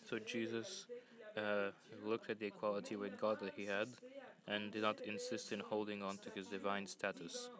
So 0.08 0.18
Jesus 0.18 0.86
uh, 1.36 1.70
looked 2.04 2.30
at 2.30 2.38
the 2.38 2.46
equality 2.46 2.96
with 2.96 3.20
God 3.20 3.40
that 3.40 3.54
he 3.56 3.66
had 3.66 3.88
and 4.46 4.70
did 4.72 4.82
not 4.82 5.00
insist 5.00 5.52
in 5.52 5.60
holding 5.60 6.02
on 6.02 6.18
to 6.18 6.30
his 6.34 6.46
divine 6.46 6.86
status. 6.86 7.50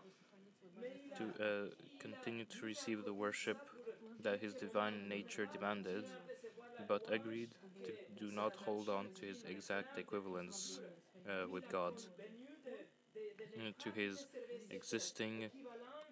To 1.18 1.24
uh, 1.42 1.68
continue 1.98 2.44
to 2.44 2.66
receive 2.66 3.04
the 3.04 3.14
worship 3.14 3.58
that 4.22 4.40
his 4.40 4.54
divine 4.54 5.08
nature 5.08 5.46
demanded, 5.46 6.04
but 6.86 7.02
agreed 7.10 7.50
to 7.84 7.92
do 8.18 8.30
not 8.30 8.54
hold 8.56 8.88
on 8.88 9.06
to 9.20 9.26
his 9.26 9.44
exact 9.44 9.98
equivalence 9.98 10.80
uh, 11.28 11.48
with 11.48 11.68
God, 11.68 11.94
to 13.78 13.90
his 13.90 14.26
existing 14.70 15.50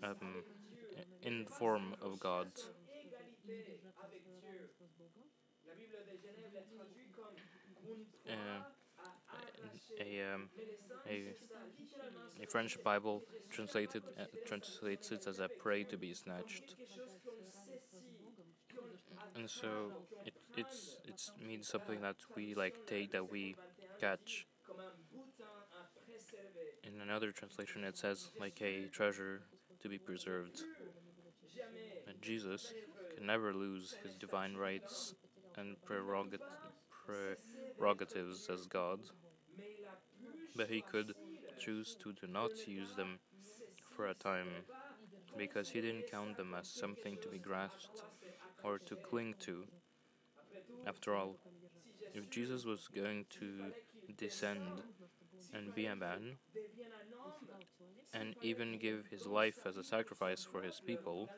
um, 0.03 0.45
in 1.23 1.45
the 1.45 1.51
form 1.51 1.95
of 2.03 2.19
God. 2.21 2.49
Uh, 8.29 8.35
a, 10.01 10.35
um, 10.35 10.49
a, 11.09 11.35
a 12.43 12.47
French 12.47 12.83
Bible 12.83 13.23
translated 13.51 14.03
uh, 14.19 14.25
translates 14.47 15.11
it 15.13 15.27
as 15.27 15.39
a 15.39 15.49
prey 15.49 15.85
to 15.85 15.97
be 15.97 16.13
snatched, 16.15 16.75
and 19.37 19.49
so 19.49 19.93
it 20.25 20.35
it's 20.57 20.97
it 21.05 21.21
means 21.47 21.69
something 21.69 22.01
that 22.01 22.17
we 22.37 22.55
like 22.55 22.75
take 22.87 23.13
that 23.13 23.31
we 23.31 23.57
catch. 24.01 24.47
In 26.85 27.01
another 27.01 27.33
translation, 27.33 27.85
it 27.85 27.97
says 27.97 28.31
like 28.39 28.61
a 28.63 28.87
treasure 28.93 29.43
to 29.81 29.89
be 29.89 29.99
preserved. 29.99 30.63
And 32.07 32.21
Jesus 32.21 32.73
can 33.15 33.27
never 33.27 33.53
lose 33.53 33.95
his 34.03 34.17
divine 34.17 34.55
rights 34.55 35.15
and 35.57 35.77
prerogat 35.87 36.41
prerogatives 37.79 38.49
as 38.53 38.67
God, 38.67 39.01
but 40.57 40.69
he 40.69 40.81
could 40.81 41.15
choose 41.59 41.97
to 42.03 42.13
do 42.13 42.27
not 42.27 42.67
use 42.67 42.95
them 42.95 43.19
for 43.95 44.07
a 44.07 44.15
time 44.15 44.49
because 45.37 45.71
he 45.71 45.81
didn't 45.81 46.11
count 46.11 46.37
them 46.37 46.55
as 46.59 46.69
something 46.69 47.17
to 47.23 47.29
be 47.29 47.39
grasped 47.39 48.03
or 48.63 48.79
to 48.79 48.97
cling 48.97 49.35
to. 49.41 49.65
After 50.87 51.15
all, 51.15 51.37
if 52.15 52.31
Jesus 52.31 52.65
was 52.65 52.89
going 52.89 53.27
to 53.41 53.73
descend 54.17 54.83
and 55.53 55.75
be 55.75 55.87
a 55.87 55.97
man, 55.97 56.37
and 58.13 58.35
even 58.43 58.79
give 58.79 59.07
his 59.11 59.27
life 59.27 59.67
as 59.67 59.77
a 59.77 59.85
sacrifice 59.85 60.45
for 60.45 60.63
his 60.63 60.81
people, 60.81 61.29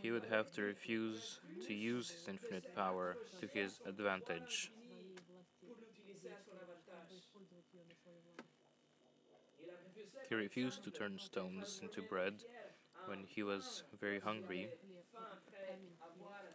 he 0.00 0.10
would 0.10 0.24
have 0.30 0.50
to 0.52 0.62
refuse 0.62 1.40
to 1.66 1.74
use 1.74 2.10
his 2.10 2.28
infinite 2.28 2.74
power 2.74 3.16
to 3.40 3.46
his 3.52 3.80
advantage. 3.86 4.70
He 10.28 10.34
refused 10.34 10.84
to 10.84 10.90
turn 10.92 11.18
stones 11.18 11.80
into 11.82 12.02
bread 12.02 12.44
when 13.06 13.24
he 13.24 13.42
was 13.42 13.82
very 14.00 14.20
hungry 14.20 14.70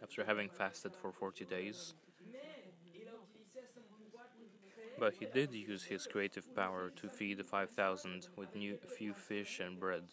after 0.02 0.24
having 0.24 0.48
fasted 0.48 0.94
for 0.94 1.12
40 1.12 1.44
days. 1.44 1.94
But 4.98 5.14
he 5.14 5.26
did 5.26 5.52
use 5.54 5.84
his 5.84 6.06
creative 6.06 6.52
power 6.54 6.90
to 6.90 7.08
feed 7.08 7.38
the 7.38 7.44
5,000 7.44 8.26
with 8.36 8.54
new, 8.56 8.78
few 8.88 9.14
fish 9.14 9.60
and 9.60 9.78
bread. 9.78 10.08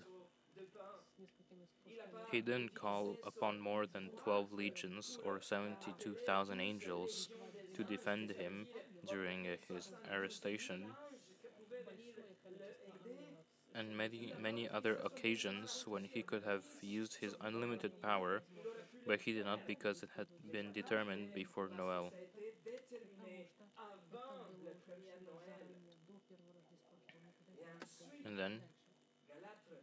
He 2.31 2.41
didn't 2.41 2.73
call 2.73 3.17
upon 3.23 3.59
more 3.59 3.85
than 3.85 4.09
12 4.15 4.51
legions 4.53 5.19
or 5.23 5.39
72,000 5.39 6.59
angels 6.59 7.29
to 7.75 7.83
defend 7.83 8.31
him 8.31 8.67
during 9.05 9.45
his 9.67 9.91
arrestation 10.11 10.95
and 13.75 13.95
many, 13.95 14.33
many 14.39 14.67
other 14.69 14.97
occasions 15.03 15.83
when 15.87 16.03
he 16.05 16.21
could 16.21 16.43
have 16.43 16.63
used 16.81 17.17
his 17.21 17.35
unlimited 17.41 18.01
power, 18.01 18.41
but 19.05 19.21
he 19.21 19.33
did 19.33 19.45
not 19.45 19.65
because 19.67 20.03
it 20.03 20.09
had 20.17 20.27
been 20.51 20.71
determined 20.73 21.33
before 21.33 21.69
Noel. 21.77 22.11
And 28.25 28.37
then, 28.37 28.59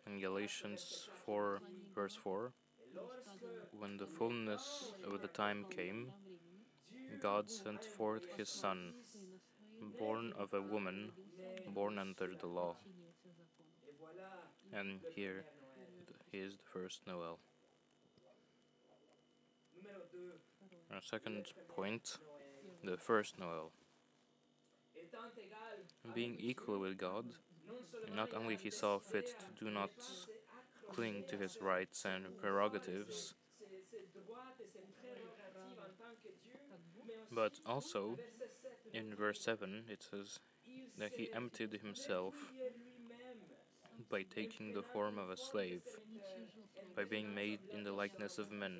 in 0.06 0.20
Galatians 0.20 1.08
4, 1.24 1.60
verse 1.94 2.14
4, 2.14 2.52
when 3.78 3.96
the 3.96 4.06
fullness 4.06 4.92
of 5.04 5.20
the 5.20 5.28
time 5.28 5.64
came, 5.70 6.12
God 7.20 7.50
sent 7.50 7.84
forth 7.84 8.24
his 8.36 8.48
Son, 8.48 8.94
born 9.98 10.32
of 10.38 10.52
a 10.54 10.62
woman, 10.62 11.12
born 11.74 11.98
under 11.98 12.28
the 12.40 12.46
law. 12.46 12.76
And 14.72 15.00
here 15.14 15.44
is 16.32 16.54
the 16.54 16.62
first 16.72 17.00
Noel. 17.06 17.38
Our 20.92 21.00
second 21.02 21.46
point, 21.74 22.18
the 22.84 22.96
first 22.96 23.38
Noel. 23.38 23.72
Being 26.14 26.36
equal 26.38 26.78
with 26.78 26.98
God, 26.98 27.26
not 28.14 28.34
only 28.34 28.56
he 28.56 28.70
saw 28.70 28.98
fit 28.98 29.26
to 29.26 29.64
do 29.64 29.70
not 29.70 29.90
cling 30.92 31.24
to 31.28 31.36
his 31.36 31.58
rights 31.60 32.04
and 32.04 32.36
prerogatives, 32.40 33.34
but 37.30 37.60
also 37.66 38.18
in 38.92 39.14
verse 39.14 39.40
7 39.40 39.84
it 39.88 40.02
says 40.10 40.40
that 40.98 41.12
he 41.16 41.32
emptied 41.32 41.78
himself 41.82 42.34
by 44.10 44.22
taking 44.22 44.72
the 44.72 44.82
form 44.82 45.18
of 45.18 45.30
a 45.30 45.36
slave, 45.36 45.82
by 46.96 47.04
being 47.04 47.34
made 47.34 47.60
in 47.72 47.84
the 47.84 47.92
likeness 47.92 48.38
of 48.38 48.50
men. 48.50 48.78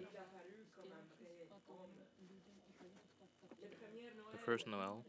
The 4.32 4.38
first 4.38 4.66
Noel, 4.66 5.04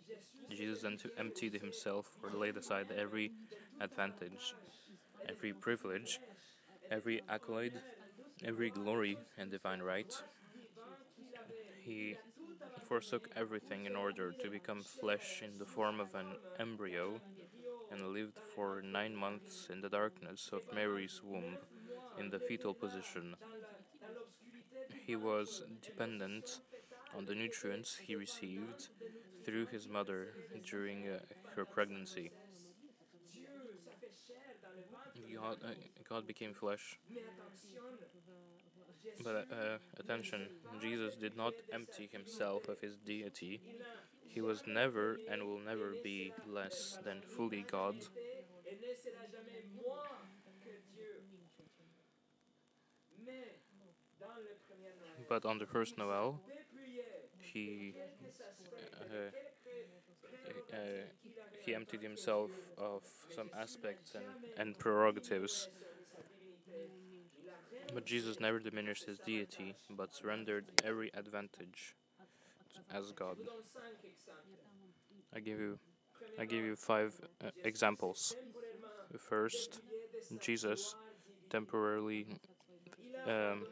Jesus 0.49 0.83
emptied 1.17 1.53
himself 1.53 2.07
or 2.23 2.37
laid 2.37 2.57
aside 2.57 2.87
every 2.95 3.31
advantage, 3.79 4.53
every 5.27 5.53
privilege, 5.53 6.19
every 6.91 7.21
accolade, 7.29 7.79
every 8.43 8.69
glory 8.69 9.17
and 9.37 9.51
divine 9.51 9.81
right. 9.81 10.13
He 11.81 12.17
forsook 12.87 13.29
everything 13.35 13.85
in 13.85 13.95
order 13.95 14.31
to 14.31 14.49
become 14.49 14.81
flesh 14.81 15.41
in 15.43 15.59
the 15.59 15.65
form 15.65 15.99
of 15.99 16.15
an 16.15 16.25
embryo 16.59 17.21
and 17.91 18.13
lived 18.13 18.37
for 18.55 18.81
nine 18.81 19.15
months 19.15 19.67
in 19.71 19.81
the 19.81 19.89
darkness 19.89 20.49
of 20.51 20.61
Mary's 20.73 21.21
womb 21.23 21.57
in 22.19 22.29
the 22.29 22.39
fetal 22.39 22.73
position. 22.73 23.35
He 25.05 25.15
was 25.15 25.63
dependent 25.81 26.59
on 27.17 27.25
the 27.25 27.35
nutrients 27.35 27.97
he 27.97 28.15
received 28.15 28.89
through 29.43 29.65
his 29.67 29.87
mother 29.87 30.27
during 30.63 31.07
uh, 31.07 31.19
her 31.55 31.65
pregnancy. 31.65 32.31
God, 35.35 35.57
uh, 35.63 35.69
God 36.07 36.27
became 36.27 36.53
flesh. 36.53 36.99
But 39.23 39.47
uh, 39.51 39.77
attention, 39.99 40.47
Jesus 40.81 41.15
did 41.15 41.35
not 41.35 41.53
empty 41.73 42.09
himself 42.11 42.67
of 42.67 42.79
his 42.79 42.97
deity. 42.97 43.61
He 44.29 44.41
was 44.41 44.61
never 44.67 45.17
and 45.29 45.43
will 45.43 45.59
never 45.59 45.93
be 46.03 46.33
less 46.47 46.99
than 47.03 47.21
fully 47.21 47.65
God. 47.69 47.95
But 55.27 55.45
on 55.45 55.57
the 55.57 55.65
first 55.65 55.97
Noel, 55.97 56.39
he 57.39 57.95
uh, 59.01 59.31
uh, 60.73 60.77
he 61.65 61.73
emptied 61.73 62.01
himself 62.01 62.51
of 62.77 63.03
some 63.35 63.49
aspects 63.59 64.13
and, 64.15 64.25
and 64.57 64.77
prerogatives. 64.77 65.69
But 67.93 68.05
Jesus 68.05 68.39
never 68.39 68.59
diminished 68.59 69.05
his 69.05 69.17
deity, 69.19 69.75
but 69.89 70.15
surrendered 70.15 70.65
every 70.83 71.11
advantage 71.15 71.95
as 72.93 73.11
God. 73.11 73.37
I 75.35 75.39
give 75.39 75.59
you, 75.59 75.79
I 76.39 76.45
give 76.45 76.65
you 76.65 76.75
five 76.75 77.13
uh, 77.43 77.49
examples. 77.63 78.35
First, 79.17 79.81
Jesus 80.39 80.95
temporarily 81.49 82.27
um, 83.27 83.65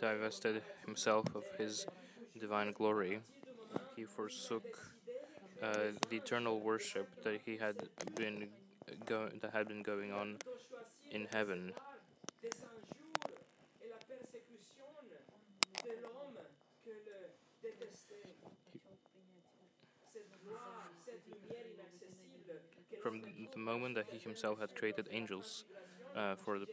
divested 0.00 0.62
himself 0.84 1.26
of 1.34 1.44
his 1.58 1.86
divine 2.38 2.72
glory. 2.72 3.20
He 3.96 4.04
forsook 4.04 4.78
uh, 5.62 5.92
the 6.08 6.16
eternal 6.16 6.60
worship 6.60 7.08
that 7.24 7.40
he 7.44 7.56
had 7.56 7.76
been 8.14 8.48
go- 9.06 9.28
that 9.40 9.52
had 9.52 9.68
been 9.68 9.82
going 9.82 10.12
on 10.12 10.36
in 11.10 11.26
heaven. 11.32 11.72
From 23.02 23.22
the 23.52 23.58
moment 23.58 23.94
that 23.94 24.06
he 24.10 24.18
himself 24.18 24.60
had 24.60 24.74
created 24.74 25.08
angels 25.10 25.64
uh, 26.16 26.34
for 26.34 26.58
the 26.58 26.66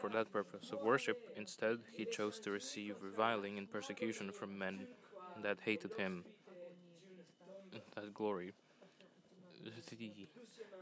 for 0.00 0.08
that 0.10 0.32
purpose 0.32 0.70
of 0.70 0.80
worship, 0.80 1.18
instead 1.36 1.78
he 1.92 2.04
chose 2.04 2.38
to 2.40 2.50
receive 2.50 2.96
reviling 3.00 3.58
and 3.58 3.70
persecution 3.70 4.30
from 4.32 4.58
men 4.58 4.86
that 5.42 5.58
hated 5.64 5.94
him. 5.94 6.24
That 7.94 8.14
glory, 8.14 8.52
the 9.64 10.28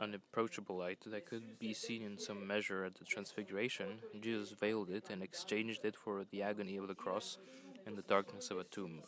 unapproachable 0.00 0.78
light 0.78 1.00
that 1.06 1.26
could 1.26 1.58
be 1.58 1.74
seen 1.74 2.02
in 2.02 2.18
some 2.18 2.46
measure 2.46 2.84
at 2.84 2.94
the 2.94 3.04
Transfiguration, 3.04 3.98
Jesus 4.20 4.52
veiled 4.52 4.90
it 4.90 5.04
and 5.10 5.22
exchanged 5.22 5.84
it 5.84 5.96
for 5.96 6.24
the 6.30 6.42
agony 6.42 6.76
of 6.76 6.88
the 6.88 6.94
cross 6.94 7.38
and 7.86 7.96
the 7.96 8.02
darkness 8.02 8.50
of 8.50 8.58
a 8.58 8.64
tomb. 8.64 9.02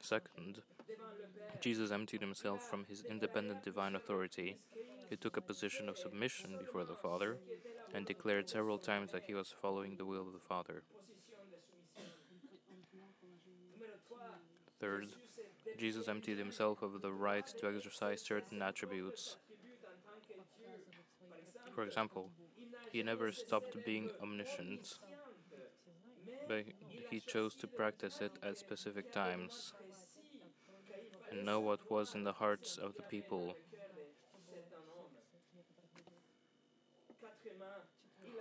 Second, 0.00 0.62
Jesus 1.60 1.90
emptied 1.90 2.20
himself 2.20 2.62
from 2.62 2.84
his 2.88 3.02
independent 3.08 3.62
divine 3.62 3.94
authority. 3.94 4.58
He 5.10 5.16
took 5.16 5.36
a 5.36 5.40
position 5.40 5.88
of 5.88 5.98
submission 5.98 6.56
before 6.58 6.84
the 6.84 6.94
Father 6.94 7.38
and 7.94 8.06
declared 8.06 8.48
several 8.48 8.78
times 8.78 9.12
that 9.12 9.24
he 9.26 9.34
was 9.34 9.54
following 9.60 9.96
the 9.96 10.04
will 10.04 10.26
of 10.26 10.32
the 10.32 10.38
Father. 10.38 10.82
Third, 14.80 15.06
Jesus 15.78 16.08
emptied 16.08 16.38
himself 16.38 16.82
of 16.82 17.02
the 17.02 17.12
right 17.12 17.46
to 17.46 17.66
exercise 17.66 18.22
certain 18.22 18.62
attributes. 18.62 19.36
For 21.74 21.82
example, 21.82 22.30
he 22.92 23.02
never 23.02 23.32
stopped 23.32 23.76
being 23.84 24.10
omniscient, 24.22 24.98
but 26.46 26.64
he 27.10 27.20
chose 27.20 27.54
to 27.56 27.66
practice 27.66 28.20
it 28.20 28.32
at 28.42 28.56
specific 28.56 29.12
times 29.12 29.72
and 31.30 31.44
know 31.44 31.60
what 31.60 31.90
was 31.90 32.14
in 32.14 32.24
the 32.24 32.32
hearts 32.32 32.76
of 32.76 32.94
the 32.96 33.02
people. 33.02 33.54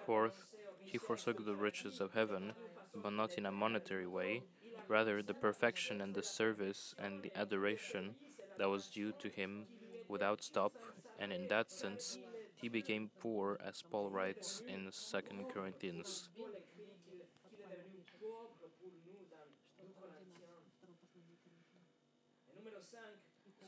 Fourth, 0.05 0.53
he 0.85 0.97
forsook 0.97 1.45
the 1.45 1.55
riches 1.55 1.99
of 1.99 2.13
heaven, 2.13 2.53
but 2.95 3.11
not 3.11 3.37
in 3.37 3.45
a 3.45 3.51
monetary 3.51 4.07
way, 4.07 4.43
rather 4.87 5.21
the 5.21 5.33
perfection 5.33 5.99
and 6.01 6.15
the 6.15 6.23
service 6.23 6.95
and 6.97 7.21
the 7.21 7.37
adoration 7.37 8.15
that 8.57 8.69
was 8.69 8.87
due 8.87 9.11
to 9.19 9.29
him 9.29 9.65
without 10.07 10.41
stop, 10.43 10.73
and 11.19 11.33
in 11.33 11.47
that 11.49 11.71
sense 11.71 12.17
he 12.55 12.69
became 12.69 13.11
poor, 13.19 13.59
as 13.63 13.83
Paul 13.91 14.09
writes 14.09 14.61
in 14.67 14.89
2 14.89 15.21
Corinthians. 15.53 16.29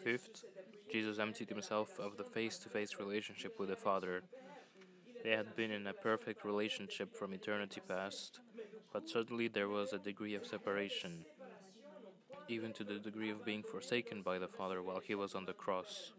Fifth, 0.03 0.45
Jesus 0.91 1.19
emptied 1.19 1.49
himself 1.49 1.99
of 1.99 2.17
the 2.17 2.23
face 2.23 2.57
to 2.59 2.69
face 2.69 2.97
relationship 2.99 3.59
with 3.59 3.69
the 3.69 3.75
Father. 3.75 4.23
They 5.23 5.31
had 5.31 5.55
been 5.55 5.71
in 5.71 5.85
a 5.87 5.93
perfect 5.93 6.45
relationship 6.45 7.15
from 7.15 7.33
eternity 7.33 7.81
past, 7.85 8.39
but 8.93 9.09
certainly 9.09 9.49
there 9.49 9.67
was 9.67 9.91
a 9.91 9.99
degree 9.99 10.35
of 10.35 10.45
separation, 10.45 11.25
even 12.47 12.71
to 12.73 12.83
the 12.83 12.97
degree 12.97 13.29
of 13.29 13.43
being 13.43 13.61
forsaken 13.61 14.21
by 14.21 14.39
the 14.39 14.47
Father 14.47 14.81
while 14.81 15.01
he 15.01 15.15
was 15.15 15.35
on 15.35 15.45
the 15.45 15.53
cross. 15.53 16.13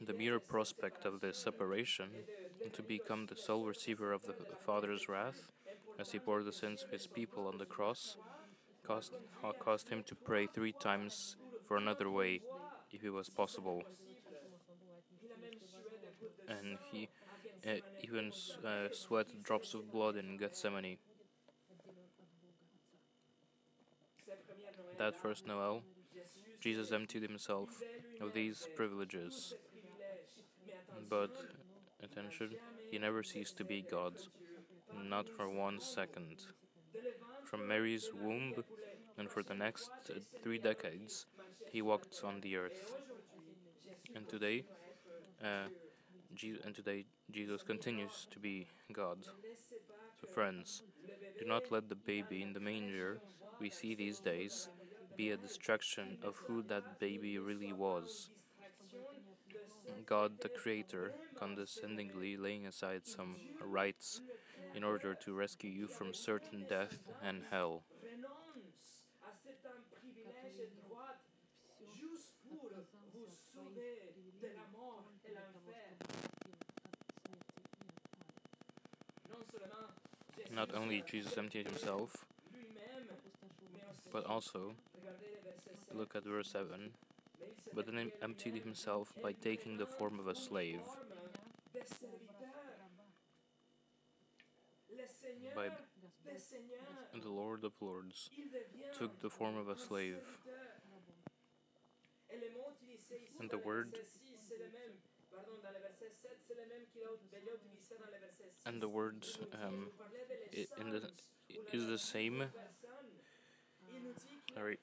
The 0.00 0.14
mere 0.14 0.40
prospect 0.40 1.04
of 1.04 1.20
this 1.20 1.38
separation, 1.38 2.08
to 2.72 2.82
become 2.82 3.26
the 3.26 3.36
sole 3.36 3.66
receiver 3.66 4.12
of 4.12 4.22
the 4.22 4.34
Father's 4.64 5.08
wrath, 5.08 5.50
as 5.98 6.12
he 6.12 6.18
bore 6.18 6.42
the 6.42 6.52
sins 6.52 6.82
of 6.82 6.90
his 6.90 7.06
people 7.06 7.46
on 7.46 7.58
the 7.58 7.66
cross, 7.66 8.16
caused, 8.86 9.12
caused 9.58 9.88
him 9.88 10.02
to 10.04 10.14
pray 10.14 10.46
three 10.46 10.72
times 10.72 11.36
for 11.66 11.76
another 11.76 12.10
way, 12.10 12.40
if 12.90 13.02
it 13.04 13.10
was 13.10 13.28
possible. 13.28 13.82
And 16.48 16.78
he 16.92 17.08
uh, 17.66 17.76
even 18.02 18.30
uh, 18.64 18.88
sweat 18.92 19.42
drops 19.42 19.72
of 19.74 19.90
blood 19.90 20.16
in 20.16 20.36
Gethsemane. 20.36 20.98
That 24.98 25.16
first 25.16 25.46
Noel, 25.46 25.82
Jesus 26.60 26.92
emptied 26.92 27.22
himself 27.22 27.70
of 28.20 28.32
these 28.32 28.68
privileges. 28.76 29.54
But, 31.08 31.34
attention, 32.02 32.50
he 32.90 32.98
never 32.98 33.22
ceased 33.22 33.56
to 33.58 33.64
be 33.64 33.84
God, 33.90 34.14
not 34.94 35.28
for 35.28 35.48
one 35.48 35.80
second. 35.80 36.46
From 37.44 37.68
Mary's 37.68 38.10
womb 38.12 38.54
and 39.18 39.30
for 39.30 39.42
the 39.42 39.54
next 39.54 39.90
uh, 40.10 40.14
three 40.42 40.58
decades, 40.58 41.26
he 41.70 41.82
walked 41.82 42.20
on 42.24 42.40
the 42.40 42.56
earth. 42.56 42.94
And 44.14 44.28
today, 44.28 44.64
uh, 45.42 45.68
and 46.64 46.74
today 46.74 47.04
Jesus 47.30 47.62
continues 47.62 48.26
to 48.30 48.38
be 48.38 48.66
God. 48.92 49.18
So, 50.20 50.26
friends, 50.32 50.82
do 51.38 51.44
not 51.46 51.70
let 51.70 51.88
the 51.88 51.94
baby 51.94 52.42
in 52.42 52.52
the 52.52 52.60
manger 52.60 53.20
we 53.60 53.70
see 53.70 53.94
these 53.94 54.18
days 54.20 54.68
be 55.16 55.30
a 55.30 55.36
distraction 55.36 56.18
of 56.24 56.36
who 56.46 56.62
that 56.64 56.98
baby 56.98 57.38
really 57.38 57.72
was. 57.72 58.30
God 60.06 60.40
the 60.40 60.48
Creator 60.48 61.12
condescendingly 61.38 62.36
laying 62.36 62.66
aside 62.66 63.06
some 63.06 63.36
rights 63.62 64.20
in 64.74 64.82
order 64.82 65.14
to 65.14 65.32
rescue 65.32 65.70
you 65.70 65.86
from 65.86 66.12
certain 66.12 66.64
death 66.68 66.98
and 67.22 67.42
hell. 67.50 67.82
Not 80.54 80.70
only 80.74 81.02
Jesus 81.10 81.36
emptied 81.36 81.66
himself, 81.66 82.24
but 84.12 84.24
also, 84.26 84.74
look 85.92 86.14
at 86.14 86.24
verse 86.24 86.50
7, 86.50 86.90
but 87.74 87.86
then 87.86 88.12
emptied 88.22 88.62
himself 88.62 89.12
by 89.20 89.32
taking 89.32 89.78
the 89.78 89.86
form 89.86 90.20
of 90.20 90.28
a 90.28 90.34
slave. 90.36 90.82
By 95.54 95.68
the 97.22 97.30
Lord 97.30 97.64
of 97.64 97.72
Lords 97.80 98.30
took 98.98 99.20
the 99.20 99.30
form 99.30 99.56
of 99.56 99.68
a 99.68 99.78
slave. 99.78 100.16
And 103.40 103.50
the 103.50 103.58
word 103.58 103.98
and 108.66 108.80
the 108.80 108.88
word 108.88 109.24
um, 109.64 109.88
the 110.52 111.02
is 111.72 111.86
the 111.86 111.98
same. 111.98 112.44
Sorry, 114.54 114.78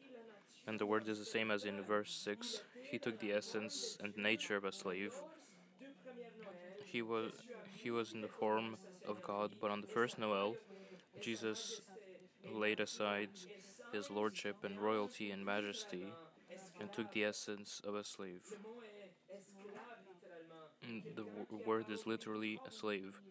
and 0.67 0.79
the 0.79 0.85
word 0.85 1.07
is 1.07 1.19
the 1.19 1.25
same 1.25 1.51
as 1.51 1.65
in 1.65 1.81
verse 1.81 2.11
six. 2.13 2.61
He 2.89 2.99
took 2.99 3.19
the 3.19 3.31
essence 3.33 3.97
and 4.01 4.15
nature 4.17 4.55
of 4.55 4.65
a 4.65 4.71
slave. 4.71 5.13
He 6.91 7.01
was 7.01 7.31
he 7.73 7.89
was 7.89 8.11
in 8.11 8.19
the 8.19 8.27
form 8.27 8.75
of 9.07 9.23
God, 9.23 9.51
but 9.61 9.71
on 9.71 9.79
the 9.79 9.87
first 9.87 10.19
Noel, 10.19 10.57
Jesus 11.21 11.81
laid 12.53 12.81
aside 12.81 13.29
his 13.93 14.11
lordship 14.11 14.57
and 14.63 14.77
royalty 14.77 15.31
and 15.31 15.45
majesty 15.45 16.07
and 16.81 16.91
took 16.91 17.13
the 17.13 17.23
essence 17.23 17.81
of 17.87 17.95
a 17.95 18.03
slave. 18.03 18.41
And 20.83 21.03
the 21.15 21.25
word 21.65 21.85
is 21.89 22.05
literally 22.05 22.59
a 22.67 22.71
slave, 22.71 23.21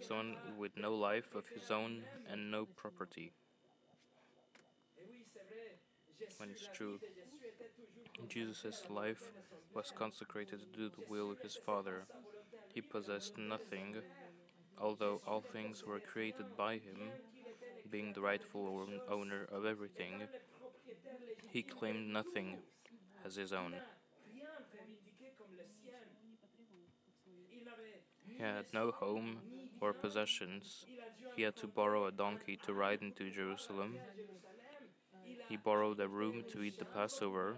someone 0.00 0.36
with 0.58 0.76
no 0.76 0.92
life 0.92 1.36
of 1.36 1.44
his 1.46 1.70
own 1.70 2.02
and 2.28 2.50
no 2.50 2.66
property. 2.66 3.30
When 6.38 6.50
it's 6.50 6.68
true, 6.74 6.98
Jesus' 8.28 8.82
life 8.90 9.30
was 9.74 9.92
consecrated 9.96 10.60
to 10.60 10.78
do 10.78 10.88
the 10.88 11.04
will 11.08 11.30
of 11.30 11.38
his 11.40 11.54
Father. 11.54 12.06
He 12.74 12.80
possessed 12.80 13.36
nothing, 13.36 13.96
although 14.78 15.20
all 15.26 15.40
things 15.40 15.84
were 15.84 16.00
created 16.00 16.56
by 16.56 16.74
him, 16.74 17.10
being 17.90 18.12
the 18.12 18.20
rightful 18.20 18.88
owner 19.08 19.46
of 19.52 19.64
everything. 19.66 20.28
He 21.52 21.62
claimed 21.62 22.08
nothing 22.08 22.58
as 23.24 23.36
his 23.36 23.52
own. 23.52 23.74
He 28.26 28.42
had 28.42 28.66
no 28.72 28.92
home 28.92 29.38
or 29.80 29.92
possessions. 29.92 30.86
He 31.34 31.42
had 31.42 31.56
to 31.56 31.66
borrow 31.66 32.06
a 32.06 32.12
donkey 32.12 32.56
to 32.64 32.72
ride 32.72 33.02
into 33.02 33.30
Jerusalem. 33.30 33.98
He 35.48 35.56
borrowed 35.56 36.00
a 36.00 36.08
room 36.08 36.44
to 36.52 36.62
eat 36.62 36.78
the 36.78 36.84
Passover. 36.84 37.56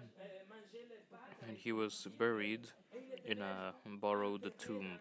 And 1.52 1.60
he 1.60 1.72
was 1.72 2.08
buried 2.18 2.68
in 3.26 3.42
a 3.42 3.74
borrowed 4.00 4.50
tomb. 4.58 4.98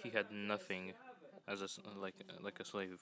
He 0.00 0.10
had 0.10 0.30
nothing 0.30 0.92
as 1.48 1.62
a, 1.62 1.68
like, 1.98 2.14
like 2.40 2.60
a 2.60 2.64
slave. 2.64 3.00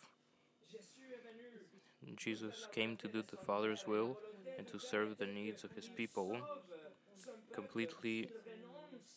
Jesus 2.16 2.66
came 2.72 2.96
to 2.96 3.08
do 3.08 3.20
the 3.20 3.36
Father's 3.36 3.86
will 3.86 4.16
and 4.56 4.66
to 4.68 4.78
serve 4.78 5.18
the 5.18 5.26
needs 5.26 5.64
of 5.64 5.72
his 5.72 5.90
people, 5.90 6.38
completely 7.52 8.30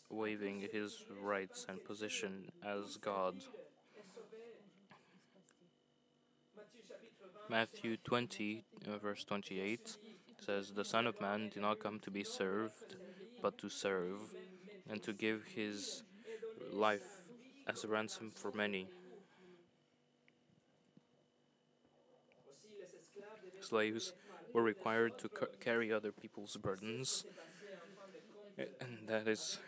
waiving 0.10 0.68
his 0.70 1.06
rights 1.22 1.66
and 1.70 1.82
position 1.86 2.52
as 2.62 2.98
God. 2.98 3.36
Matthew 7.50 7.98
20, 7.98 8.64
uh, 8.88 8.98
verse 8.98 9.24
28 9.24 9.98
says, 10.46 10.72
The 10.72 10.84
Son 10.86 11.06
of 11.08 11.20
Man 11.22 11.50
did 11.50 11.62
not 11.62 11.80
come 11.80 12.00
to 12.00 12.12
be 12.12 12.24
served, 12.24 12.96
but 13.42 13.58
to 13.60 13.70
serve, 13.70 14.34
and 14.90 15.02
to 15.04 15.14
give 15.14 15.44
his 15.56 16.04
life 16.72 17.24
as 17.68 17.84
a 17.84 17.88
ransom 17.88 18.32
for 18.36 18.52
many. 18.52 18.88
Slaves 23.60 24.14
were 24.54 24.64
required 24.64 25.18
to 25.20 25.30
ca- 25.30 25.48
carry 25.60 25.92
other 25.92 26.12
people's 26.12 26.56
burdens, 26.58 27.26
and 28.58 29.08
that 29.08 29.28
is 29.28 29.60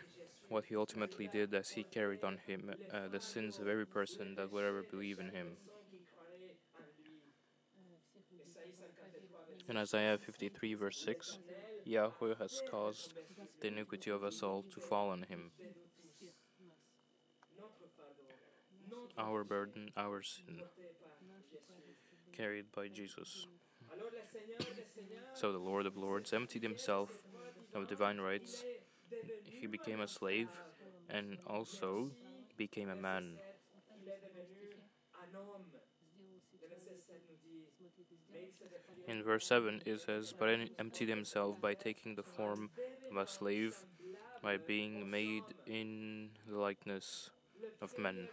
what 0.48 0.66
he 0.66 0.76
ultimately 0.76 1.28
did 1.28 1.54
as 1.54 1.70
he 1.70 1.84
carried 1.84 2.24
on 2.24 2.38
him 2.46 2.70
uh, 2.92 3.08
the 3.08 3.20
sins 3.20 3.58
of 3.58 3.68
every 3.68 3.86
person 3.86 4.34
that 4.36 4.50
would 4.52 4.64
ever 4.64 4.82
believe 4.82 5.18
in 5.18 5.30
him. 5.30 5.56
In 9.68 9.76
Isaiah 9.76 10.16
53, 10.16 10.74
verse 10.74 10.98
6, 11.04 11.38
Yahweh 11.84 12.36
has 12.38 12.62
caused 12.70 13.12
the 13.60 13.68
iniquity 13.68 14.10
of 14.10 14.24
us 14.24 14.42
all 14.42 14.62
to 14.62 14.80
fall 14.80 15.10
on 15.10 15.26
him. 15.28 15.50
Our 19.18 19.44
burden, 19.44 19.90
our 19.94 20.22
sin, 20.22 20.62
carried 22.34 22.72
by 22.74 22.88
Jesus. 22.88 23.46
So 25.34 25.52
the 25.52 25.58
Lord 25.58 25.84
of 25.84 25.98
Lords 25.98 26.32
emptied 26.32 26.62
himself 26.62 27.10
of 27.74 27.88
divine 27.88 28.18
rights. 28.18 28.64
He 29.44 29.66
became 29.66 30.00
a 30.00 30.08
slave 30.08 30.48
and 31.10 31.36
also 31.46 32.10
became 32.56 32.88
a 32.88 32.96
man. 32.96 33.34
In 39.06 39.22
verse 39.22 39.46
7, 39.46 39.82
it 39.86 40.00
says, 40.00 40.34
But 40.38 40.50
emptied 40.78 41.08
himself 41.08 41.60
by 41.60 41.74
taking 41.74 42.14
the 42.14 42.22
form 42.22 42.70
of 43.10 43.16
a 43.16 43.26
slave, 43.26 43.86
by 44.42 44.58
being 44.58 45.10
made 45.10 45.44
in 45.66 46.30
the 46.46 46.58
likeness 46.58 47.30
of 47.80 47.98
men. 47.98 48.28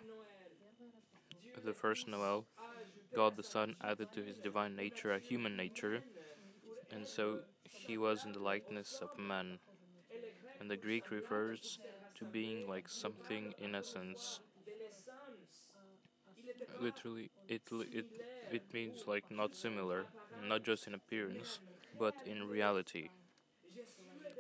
The 1.64 1.74
first 1.74 2.08
Noel, 2.08 2.46
God 3.16 3.38
the 3.38 3.44
Son 3.44 3.76
added 3.82 4.12
to 4.14 4.22
his 4.22 4.38
divine 4.38 4.76
nature 4.76 5.14
a 5.14 5.20
human 5.20 5.56
nature, 5.56 6.04
and 6.92 7.08
so 7.08 7.40
he 7.64 7.98
was 7.98 8.26
in 8.26 8.34
the 8.34 8.40
likeness 8.40 9.00
of 9.02 9.18
man. 9.18 9.60
And 10.60 10.70
the 10.70 10.78
Greek 10.78 11.10
refers 11.10 11.80
to 12.16 12.26
being 12.26 12.68
like 12.68 12.90
something 12.90 13.54
in 13.58 13.76
essence. 13.76 14.42
Literally, 16.86 17.32
it, 17.48 17.64
it, 17.72 18.06
it 18.52 18.64
means 18.74 19.04
like 19.08 19.26
not 19.32 19.56
similar, 19.56 20.08
not 20.40 20.64
just 20.64 20.88
in 20.88 20.94
appearance, 20.94 21.60
but 21.98 22.16
in 22.24 22.48
reality. 22.48 23.10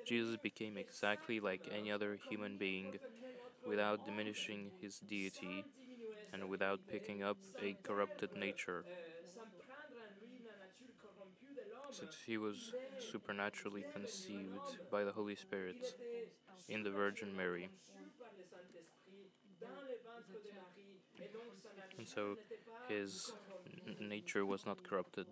Jesus 0.05 0.37
became 0.37 0.77
exactly 0.77 1.39
like 1.41 1.67
any 1.69 1.91
other 1.91 2.15
human 2.15 2.57
being 2.57 2.99
without 3.65 4.05
diminishing 4.05 4.71
his 4.81 4.99
deity 4.99 5.65
and 6.33 6.49
without 6.49 6.81
picking 6.89 7.23
up 7.23 7.37
a 7.59 7.77
corrupted 7.83 8.35
nature. 8.35 8.85
Since 11.89 12.17
he 12.27 12.37
was 12.37 12.73
supernaturally 12.99 13.83
conceived 13.91 14.77
by 14.91 15.03
the 15.03 15.13
Holy 15.13 15.35
Spirit 15.35 15.95
in 16.67 16.83
the 16.83 16.91
Virgin 16.91 17.35
Mary. 17.35 17.69
And 21.97 22.07
so 22.07 22.37
his 22.87 23.33
nature 23.99 24.45
was 24.45 24.65
not 24.65 24.83
corrupted. 24.83 25.27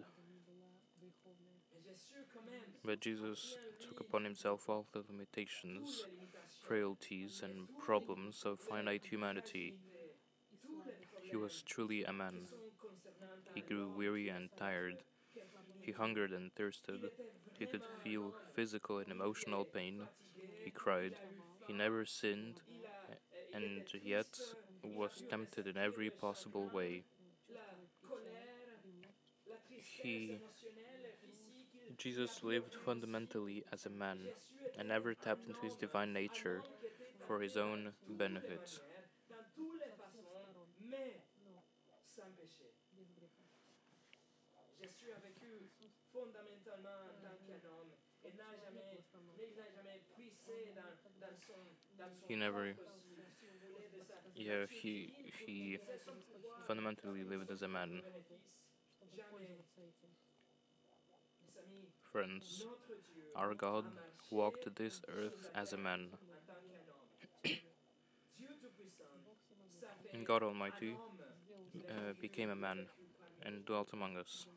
But 2.85 2.99
Jesus 2.99 3.57
took 3.81 3.99
upon 3.99 4.23
himself 4.25 4.69
all 4.69 4.85
the 4.91 5.03
limitations, 5.09 6.05
frailties, 6.67 7.41
and 7.43 7.67
problems 7.79 8.43
of 8.45 8.59
finite 8.59 9.05
humanity. 9.09 9.75
He 11.21 11.35
was 11.35 11.63
truly 11.63 12.03
a 12.03 12.13
man. 12.13 12.47
He 13.55 13.61
grew 13.61 13.89
weary 13.89 14.29
and 14.29 14.49
tired. 14.57 15.03
He 15.81 15.91
hungered 15.91 16.31
and 16.31 16.53
thirsted. 16.53 17.09
He 17.57 17.65
could 17.65 17.83
feel 18.03 18.33
physical 18.53 18.99
and 18.99 19.11
emotional 19.11 19.65
pain. 19.65 20.07
He 20.63 20.71
cried. 20.71 21.15
He 21.67 21.73
never 21.73 22.05
sinned, 22.05 22.61
and 23.53 23.83
yet 24.03 24.39
was 24.83 25.23
tempted 25.29 25.67
in 25.67 25.77
every 25.77 26.09
possible 26.09 26.69
way. 26.73 27.03
He 30.01 30.39
Jesus 31.97 32.43
lived 32.43 32.73
fundamentally 32.85 33.63
as 33.71 33.85
a 33.85 33.89
man 33.89 34.19
and 34.77 34.87
never 34.89 35.13
tapped 35.13 35.47
into 35.47 35.61
his 35.61 35.75
divine 35.75 36.11
nature 36.11 36.63
for 37.27 37.39
his 37.41 37.55
own 37.55 37.93
benefit. 38.09 38.81
Jésus 44.81 45.11
a 45.11 45.19
vécu 45.19 45.69
fondamentalement 46.11 46.99
en 47.09 47.21
tant 47.21 47.37
qu'un 47.45 47.63
homme. 47.69 47.91
Il 48.25 48.35
n'a 48.35 48.55
jamais, 48.63 48.99
il 49.39 49.55
n'a 49.55 49.69
jamais 49.75 50.01
puissé 50.15 50.73
dans, 50.75 50.93
dans 51.19 51.37
son, 51.45 51.63
dans 51.97 52.09
son 52.19 52.27
He 52.29 52.35
never- 52.35 52.75
Yeah, 54.35 54.65
he 54.69 55.13
he 55.45 55.79
fundamentally 56.67 57.23
lived 57.23 57.51
as 57.51 57.61
a 57.61 57.67
man. 57.67 58.03
Friends, 62.11 62.67
our 63.35 63.55
God 63.55 63.85
walked 64.31 64.75
this 64.75 65.01
earth 65.09 65.49
as 65.55 65.73
a 65.73 65.77
man. 65.77 66.17
And 70.13 70.25
God 70.25 70.43
Almighty 70.43 71.01
uh, 71.89 72.13
became 72.21 72.49
a 72.49 72.55
man 72.55 72.87
and 73.43 73.65
dwelt 73.65 73.89
among 73.93 74.17
us. 74.17 74.47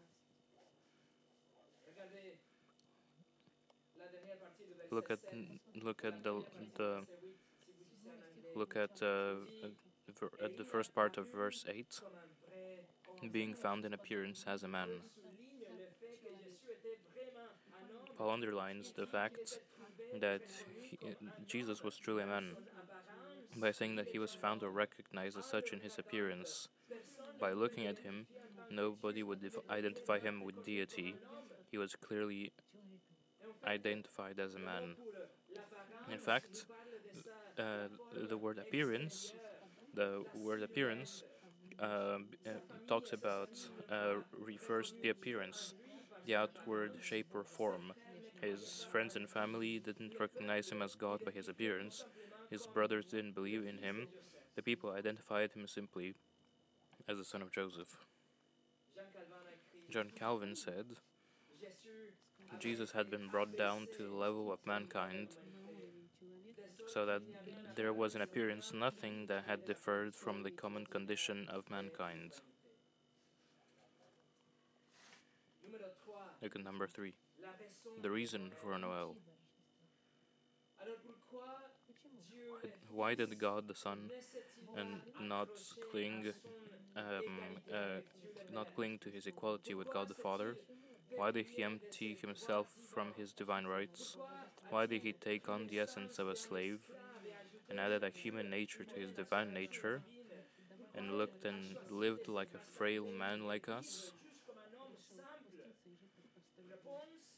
Look 4.91 5.11
at 5.11 5.21
look 5.83 6.05
at 6.05 6.23
the 6.23 6.43
the 6.77 7.07
look 8.57 8.77
at 8.77 9.03
uh, 9.03 9.35
at 10.42 10.57
the 10.57 10.64
first 10.64 10.95
part 10.95 11.19
of 11.19 11.31
verse 11.33 11.64
eight, 11.69 12.01
comme 12.01 12.14
un 12.14 12.29
vrai 12.51 12.83
homme. 13.21 13.31
being 13.33 13.55
found 13.55 13.85
in 13.85 13.92
appearance 13.92 14.45
as 14.47 14.62
a 14.62 14.69
man. 14.69 14.88
Paul 18.16 18.31
underlines 18.31 18.92
the 18.92 19.07
fact 19.07 19.59
that 20.21 20.42
he, 20.83 20.99
Jesus 21.47 21.83
was 21.83 21.97
truly 21.99 22.23
a 22.23 22.27
man 22.27 22.57
by 23.57 23.73
saying 23.73 23.97
that 23.97 24.09
he 24.09 24.19
was 24.19 24.33
found 24.35 24.62
or 24.62 24.71
recognized 24.71 25.38
as 25.38 25.47
such 25.47 25.73
in 25.73 25.81
his 25.81 25.99
appearance. 25.99 26.69
By 27.38 27.53
looking 27.53 27.87
at 27.87 27.99
him, 27.99 28.27
nobody 28.71 29.23
would 29.23 29.40
identify 29.71 30.19
him 30.19 30.45
with 30.45 30.64
deity. 30.64 31.16
He 31.71 31.79
was 31.79 31.95
clearly 31.95 32.53
identified 33.66 34.38
as 34.38 34.55
a 34.55 34.59
man. 34.59 34.97
In 36.11 36.19
fact, 36.19 36.66
uh, 37.59 37.88
the 38.29 38.37
word 38.37 38.59
appearance, 38.59 39.33
the 39.95 40.25
word 40.35 40.62
appearance, 40.62 41.23
uh, 41.81 41.85
uh, 41.85 42.19
talks 42.87 43.12
about, 43.12 43.51
uh, 43.90 44.14
refers 44.38 44.92
to 44.92 45.03
the 45.03 45.09
appearance, 45.11 45.75
the 46.27 46.35
outward 46.35 46.92
shape 47.03 47.29
or 47.35 47.45
form. 47.45 47.92
His 48.40 48.87
friends 48.90 49.16
and 49.16 49.29
family 49.29 49.79
didn't 49.79 50.14
recognize 50.21 50.71
him 50.71 50.83
as 50.83 50.95
God 50.95 51.25
by 51.25 51.33
his 51.33 51.49
appearance. 51.49 52.05
His 52.51 52.66
brothers 52.66 53.07
didn't 53.07 53.35
believe 53.35 53.66
in 53.66 53.79
him. 53.79 54.09
The 54.55 54.62
people 54.62 54.90
identified 54.90 55.53
him 55.53 55.66
simply 55.66 56.14
as 57.09 57.19
the 57.19 57.25
son 57.25 57.42
of 57.42 57.53
Joseph. 57.53 57.97
John 59.90 60.11
Calvin 60.14 60.57
said, 60.57 60.87
Jesus 62.59 62.92
had 62.92 63.11
been 63.11 63.29
brought 63.29 63.57
down 63.57 63.87
to 63.97 64.03
the 64.05 64.14
level 64.14 64.53
of 64.53 64.59
mankind 64.66 65.29
so 66.97 67.05
that 67.05 67.21
there 67.75 67.93
was 67.93 68.15
in 68.15 68.23
appearance 68.23 68.73
nothing 68.73 69.27
that 69.27 69.45
had 69.47 69.67
differed 69.67 70.15
from 70.15 70.43
the 70.43 70.51
common 70.51 70.87
condition 70.87 71.47
of 71.51 71.69
mankind. 71.71 72.33
Look 76.41 76.57
at 76.57 76.65
number 76.65 76.87
three. 76.87 77.13
The 78.01 78.11
reason 78.11 78.51
for 78.63 78.79
Noel. 78.79 79.15
Why 82.91 83.15
did 83.15 83.39
God 83.39 83.69
the 83.69 83.75
Son 83.75 83.99
and 84.75 84.89
not 85.21 85.49
cling, 85.91 86.33
um, 86.97 87.05
uh, 87.71 88.01
not 88.55 88.75
cling 88.75 89.01
to 89.01 89.11
his 89.11 89.27
equality 89.27 89.75
with 89.75 89.93
God 89.93 90.09
the 90.09 90.15
Father? 90.15 90.57
Why 91.14 91.31
did 91.31 91.47
he 91.49 91.62
empty 91.62 92.14
himself 92.14 92.69
from 92.92 93.12
his 93.14 93.33
divine 93.33 93.66
rights? 93.66 94.16
Why 94.69 94.87
did 94.87 95.03
he 95.03 95.12
take 95.12 95.49
on 95.49 95.66
the 95.66 95.81
essence 95.81 96.19
of 96.19 96.29
a 96.29 96.37
slave 96.37 96.81
and 97.69 97.81
added 97.81 98.05
a 98.05 98.11
human 98.11 98.51
nature 98.51 98.85
to 98.85 99.01
his 99.01 99.12
divine 99.12 99.53
nature 99.53 100.05
and 100.95 101.19
looked 101.19 101.45
and 101.45 101.79
lived 101.88 102.29
like 102.29 102.55
a 102.55 102.59
frail 102.61 103.11
man 103.12 103.47
like 103.47 103.69
us? 103.69 104.12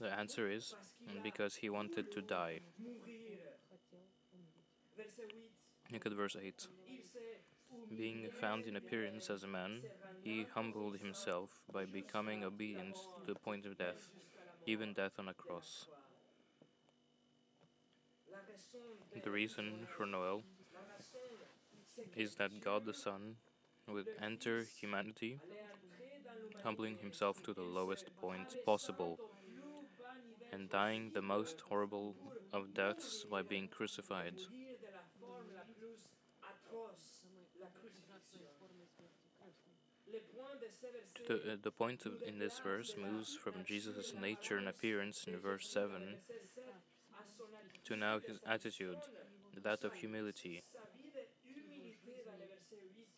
The 0.00 0.10
answer 0.12 0.50
is 0.50 0.74
because 1.22 1.56
he 1.56 1.68
wanted 1.68 2.10
to 2.12 2.22
die. 2.22 2.60
Look 5.90 6.06
at 6.06 6.12
verse 6.12 6.36
8. 6.40 6.68
Being 7.96 8.28
found 8.40 8.66
in 8.66 8.76
appearance 8.76 9.30
as 9.30 9.42
a 9.42 9.48
man, 9.48 9.80
he 10.22 10.46
humbled 10.54 10.98
himself 10.98 11.50
by 11.72 11.84
becoming 11.84 12.44
obedient 12.44 12.94
to 12.94 13.32
the 13.32 13.38
point 13.38 13.66
of 13.66 13.78
death, 13.78 14.08
even 14.66 14.92
death 14.92 15.12
on 15.18 15.28
a 15.28 15.34
cross. 15.34 15.86
The 19.22 19.30
reason 19.30 19.86
for 19.96 20.06
Noel 20.06 20.42
is 22.16 22.34
that 22.36 22.60
God 22.60 22.84
the 22.84 22.94
Son 22.94 23.36
would 23.88 24.06
enter 24.22 24.64
humanity, 24.80 25.40
humbling 26.62 26.98
himself 26.98 27.42
to 27.44 27.52
the 27.52 27.62
lowest 27.62 28.14
point 28.20 28.56
possible 28.64 29.18
and 30.52 30.68
dying 30.68 31.10
the 31.14 31.22
most 31.22 31.60
horrible 31.68 32.14
of 32.52 32.74
deaths 32.74 33.24
by 33.30 33.42
being 33.42 33.68
crucified. 33.68 34.34
The, 41.26 41.34
uh, 41.34 41.56
the 41.62 41.70
point 41.70 42.06
of, 42.06 42.12
in 42.26 42.38
this 42.38 42.58
verse 42.64 42.94
moves 42.96 43.36
from 43.36 43.64
Jesus' 43.66 44.14
nature 44.18 44.56
and 44.56 44.68
appearance 44.68 45.24
in 45.26 45.36
verse 45.36 45.68
7 45.68 45.90
verset 46.26 46.48
7 46.54 46.72
à 47.12 47.24
son 47.36 47.44
attitude 47.54 47.84
to 47.84 47.96
now 47.96 48.18
his 48.18 48.40
attitude, 48.46 48.98
that 49.62 49.84
of 49.84 49.92
humility. 49.94 50.62
sa 50.72 50.80
vie 50.96 51.10
de 51.10 51.26
humilité 51.44 52.24
dans 52.24 52.38
le 52.38 52.46
verset 52.46 52.80
8 52.96 53.08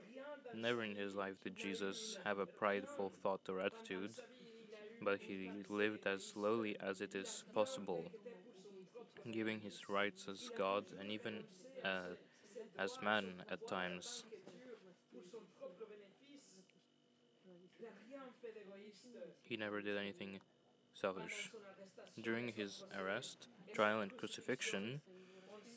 rien 0.00 0.24
dans 0.44 0.54
Never 0.54 0.84
in 0.84 0.94
his 0.94 1.16
life 1.16 1.40
did 1.42 1.56
Jesus 1.56 2.18
have 2.24 2.38
a 2.38 2.46
prideful 2.46 3.10
thought 3.22 3.48
or 3.48 3.60
attitude, 3.60 4.12
but 5.00 5.20
he 5.20 5.50
lived 5.68 6.06
as 6.06 6.34
lowly 6.36 6.76
as 6.78 7.00
it 7.00 7.14
is 7.16 7.44
possible, 7.52 8.04
giving 9.30 9.60
his 9.60 9.88
rights 9.88 10.28
as 10.28 10.50
God 10.56 10.84
and 11.00 11.10
even 11.10 11.42
uh, 11.84 12.14
as 12.78 12.98
man 13.02 13.42
at 13.50 13.66
times. 13.66 14.24
He 19.42 19.56
never 19.56 19.80
did 19.80 19.96
anything 19.96 20.40
selfish. 20.94 21.50
During 22.20 22.48
his 22.48 22.84
arrest, 22.98 23.48
trial, 23.74 24.00
and 24.00 24.16
crucifixion, 24.16 25.00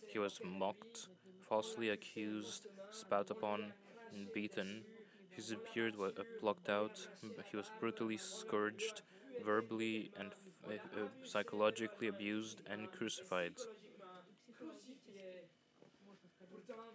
he 0.08 0.20
was 0.20 0.40
mocked, 0.44 1.08
falsely 1.42 1.90
accused, 1.90 2.68
spat 2.92 3.30
upon, 3.30 3.74
and 4.14 4.32
beaten. 4.34 4.84
His 5.30 5.54
beard 5.74 5.98
was 5.98 6.14
uh, 6.18 6.24
plucked 6.40 6.70
out. 6.70 7.08
He 7.52 7.58
was 7.58 7.70
brutally 7.80 8.18
scourged, 8.18 9.02
verbally 9.44 10.12
and 10.18 10.32
uh, 10.68 10.74
uh, 10.74 11.08
psychologically 11.24 12.08
abused, 12.08 12.62
and 12.70 12.92
crucified. 12.92 13.54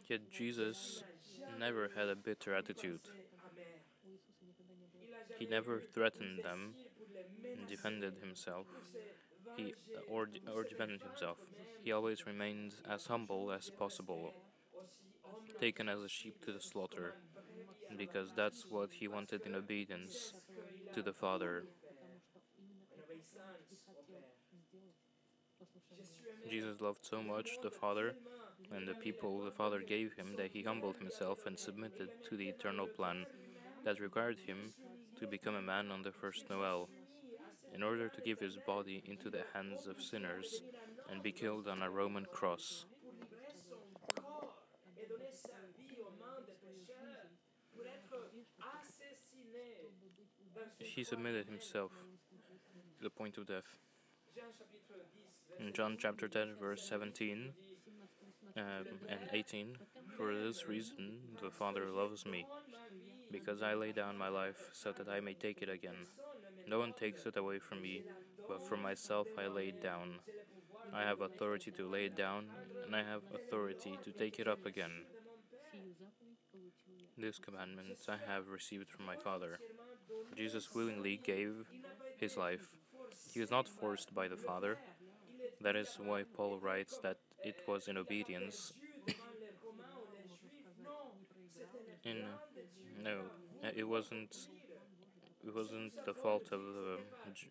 Yet 0.09 0.31
Jesus 0.31 1.05
never 1.59 1.91
had 1.95 2.09
a 2.09 2.17
bitter 2.17 2.55
attitude. 2.55 3.01
He 5.41 5.47
never 5.47 5.81
threatened 5.81 6.45
them 6.45 6.75
and 7.59 7.67
defended 7.67 8.19
himself. 8.21 8.67
He 9.57 9.75
uh, 9.97 10.01
or 10.09 10.29
or 10.55 10.65
defended 10.65 11.03
himself. 11.03 11.39
He 11.83 11.93
always 11.93 12.27
remained 12.27 12.75
as 12.89 13.07
humble 13.07 13.51
as 13.51 13.71
possible, 13.71 14.35
taken 15.61 15.89
as 15.89 16.01
a 16.01 16.09
sheep 16.09 16.45
to 16.45 16.53
the 16.53 16.61
slaughter, 16.61 17.15
because 17.97 18.29
that's 18.37 18.67
what 18.69 18.93
he 18.93 19.09
wanted 19.09 19.43
in 19.47 19.55
obedience 19.55 20.33
to 20.95 21.03
the 21.03 21.13
Father. 21.13 21.65
Jesus 26.49 26.81
loved 26.81 27.05
so 27.05 27.23
much 27.23 27.59
the 27.63 27.71
Father 27.71 28.15
and 28.73 28.87
the 28.89 28.95
people 28.95 29.41
the 29.45 29.51
Father 29.51 29.81
gave 29.81 30.15
him 30.15 30.35
that 30.37 30.51
he 30.53 30.63
humbled 30.63 30.97
himself 30.97 31.47
and 31.47 31.59
submitted 31.59 32.11
to 32.29 32.37
the 32.37 32.49
eternal 32.49 32.87
plan 32.87 33.27
that 33.85 34.01
required 34.01 34.39
him 34.47 34.73
to 35.21 35.27
become 35.27 35.55
a 35.55 35.63
man 35.63 35.91
on 35.91 36.03
the 36.03 36.11
first 36.11 36.49
Noel, 36.49 36.89
in 37.75 37.83
order 37.83 38.09
to 38.09 38.21
give 38.23 38.41
his 38.41 38.57
body 38.67 39.03
into 39.07 39.31
the 39.31 39.45
hands 39.55 39.87
of 39.87 40.03
sinners 40.03 40.63
and 41.11 41.23
be 41.23 41.31
killed 41.31 41.69
on 41.69 41.83
a 41.83 41.91
Roman 41.91 42.25
cross. 42.25 42.87
He 50.79 51.05
submitted 51.05 51.47
himself 51.47 51.93
to 52.99 53.05
the 53.05 53.11
point 53.11 53.37
of 53.37 53.47
death. 53.47 53.77
Jean 54.35 54.45
chapitre 54.59 54.97
10 55.59 55.67
In 55.67 55.73
John 55.73 55.97
chapter 55.99 56.29
10, 56.29 56.55
verse 56.61 56.83
17 56.89 57.53
um, 58.57 58.65
and 59.09 59.21
18, 59.33 59.77
for 60.17 60.35
this 60.35 60.67
reason 60.67 61.19
the 61.43 61.51
Father 61.51 61.91
loves 61.91 62.27
me, 62.27 62.47
because 63.31 63.63
I 63.63 63.75
lay 63.75 63.93
down 63.93 64.17
my 64.17 64.29
life 64.29 64.71
so 64.73 64.93
that 64.93 65.09
I 65.09 65.21
may 65.21 65.35
take 65.35 65.63
it 65.63 65.69
again. 65.69 66.07
No 66.67 66.79
one 66.79 66.93
takes 66.93 67.27
it 67.27 67.37
away 67.37 67.59
from 67.59 67.83
me, 67.83 68.03
but 68.49 68.67
from 68.67 68.83
myself 68.83 69.29
I 69.39 69.47
lay 69.47 69.69
it 69.69 69.83
down. 69.83 70.21
I 70.93 71.03
have 71.03 71.21
authority 71.21 71.71
to 71.73 71.89
lay 71.89 72.07
it 72.07 72.17
down, 72.17 72.47
and 72.85 72.95
I 72.97 73.03
have 73.03 73.23
authority 73.35 73.99
to 74.05 74.13
take 74.13 74.39
it 74.39 74.49
up 74.49 74.67
again. 74.67 75.05
This 77.17 77.39
commandment 77.39 77.99
I 78.09 78.17
have 78.31 78.49
received 78.49 78.89
from 78.89 79.07
my 79.07 79.17
Father. 79.17 79.59
Jesus 80.37 80.75
willingly 80.75 81.21
gave 81.23 81.67
his 82.17 82.37
life. 82.37 82.69
He 83.33 83.41
was 83.41 83.51
not 83.51 83.69
forced 83.69 84.15
by 84.15 84.29
the 84.29 84.37
Father. 84.37 84.79
That 85.61 85.77
is 85.77 85.99
why 86.03 86.25
Paul 86.35 86.59
writes 86.59 86.99
that 87.03 87.19
it 87.45 87.57
was 87.69 87.89
in 87.89 87.97
obedience. 87.99 88.73
in 92.05 92.25
no, 93.03 93.17
it 93.77 93.89
wasn't. 93.89 94.37
It 95.43 95.55
wasn't 95.55 95.93
the 96.05 96.13
fault 96.13 96.49
of 96.53 96.61
the 96.61 96.99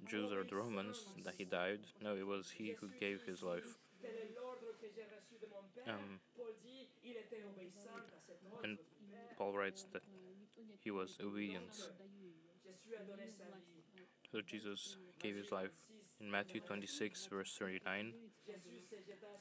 Jews 0.07 0.31
or 0.31 0.43
the 0.43 0.55
Romans 0.55 1.05
that 1.25 1.33
he 1.37 1.43
died. 1.43 1.79
No, 2.03 2.15
it 2.15 2.27
was 2.27 2.51
he 2.51 2.75
who 2.79 2.87
gave 2.99 3.23
his 3.23 3.41
life. 3.41 3.77
Um, 5.87 6.19
and 8.63 8.77
Paul 9.37 9.53
writes 9.53 9.87
that 9.91 10.03
he 10.83 10.91
was 10.91 11.17
obedient. 11.23 11.73
So 14.31 14.41
Jesus 14.45 14.97
gave 15.19 15.35
his 15.35 15.51
life 15.51 15.71
in 16.21 16.29
Matthew 16.29 16.61
26, 16.61 17.27
verse 17.31 17.55
39. 17.57 18.13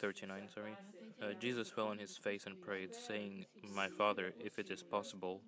39, 0.00 0.48
sorry. 0.54 0.76
Uh, 1.20 1.34
Jesus 1.38 1.70
fell 1.70 1.88
on 1.88 1.98
his 1.98 2.16
face 2.16 2.46
and 2.46 2.61
prayed, 2.61 2.94
saying, 2.94 3.46
My 3.74 3.88
Father, 3.88 4.32
if 4.38 4.59
it 4.59 4.70
is 4.70 4.82
possible, 4.82 5.42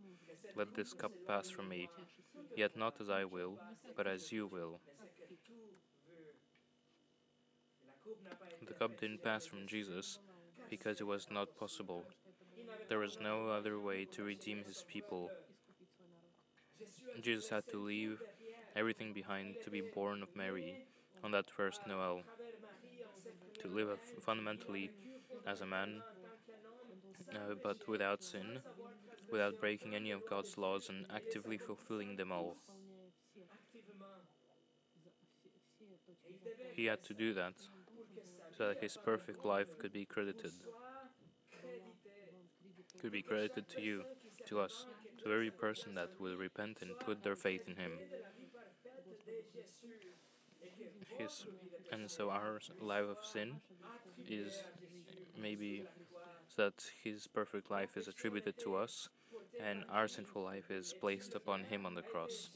let 0.56 0.74
this 0.74 0.92
cup 0.92 1.12
pass 1.26 1.48
from 1.50 1.68
me. 1.68 1.88
Yet 2.56 2.76
not 2.76 3.00
as 3.00 3.10
I 3.10 3.24
will, 3.24 3.58
but 3.96 4.06
as 4.06 4.32
you 4.32 4.46
will. 4.46 4.80
The 8.66 8.74
cup 8.74 9.00
didn't 9.00 9.22
pass 9.22 9.46
from 9.46 9.66
Jesus 9.66 10.18
because 10.68 11.00
it 11.00 11.06
was 11.06 11.26
not 11.30 11.58
possible. 11.58 12.04
There 12.88 12.98
was 12.98 13.18
no 13.20 13.48
other 13.48 13.78
way 13.78 14.04
to 14.12 14.22
redeem 14.22 14.64
his 14.66 14.84
people. 14.88 15.30
Jesus 17.20 17.48
had 17.48 17.66
to 17.68 17.78
leave 17.78 18.20
everything 18.76 19.12
behind 19.12 19.56
to 19.64 19.70
be 19.70 19.80
born 19.80 20.22
of 20.22 20.34
Mary 20.34 20.86
on 21.22 21.30
that 21.32 21.50
first 21.50 21.80
Noel, 21.86 22.22
to 23.60 23.68
live 23.68 23.88
fundamentally 24.20 24.90
as 25.46 25.60
a 25.60 25.66
man, 25.66 26.02
uh, 27.34 27.54
but 27.62 27.86
without 27.88 28.22
sin, 28.22 28.60
without 29.30 29.60
breaking 29.60 29.94
any 29.94 30.10
of 30.10 30.26
God's 30.28 30.56
laws 30.58 30.88
and 30.88 31.06
actively 31.14 31.58
fulfilling 31.58 32.16
them 32.16 32.32
all. 32.32 32.56
He 36.72 36.86
had 36.86 37.02
to 37.04 37.14
do 37.14 37.34
that 37.34 37.54
so 38.56 38.68
that 38.68 38.82
his 38.82 38.96
perfect 38.96 39.44
life 39.44 39.78
could 39.78 39.92
be 39.92 40.04
credited. 40.04 40.52
Could 43.00 43.12
be 43.12 43.22
credited 43.22 43.68
to 43.70 43.80
you, 43.80 44.02
to 44.46 44.60
us, 44.60 44.86
to 45.22 45.32
every 45.32 45.50
person 45.50 45.94
that 45.94 46.10
will 46.18 46.36
repent 46.36 46.78
and 46.82 46.98
put 46.98 47.22
their 47.22 47.36
faith 47.36 47.62
in 47.66 47.76
him. 47.76 47.92
His, 51.18 51.46
and 51.92 52.10
so 52.10 52.30
our 52.30 52.60
life 52.80 53.04
of 53.04 53.18
sin 53.22 53.60
is 54.28 54.62
maybe 55.40 55.84
that 56.56 56.74
his 57.02 57.26
perfect 57.26 57.70
life 57.70 57.96
is 57.96 58.08
attributed 58.08 58.58
to 58.58 58.76
us 58.76 59.08
and 59.64 59.84
our 59.90 60.08
sinful 60.08 60.42
life 60.42 60.70
is 60.70 60.92
placed 60.92 61.34
upon 61.34 61.64
him 61.64 61.86
on 61.86 61.94
the 61.94 62.02
cross. 62.02 62.50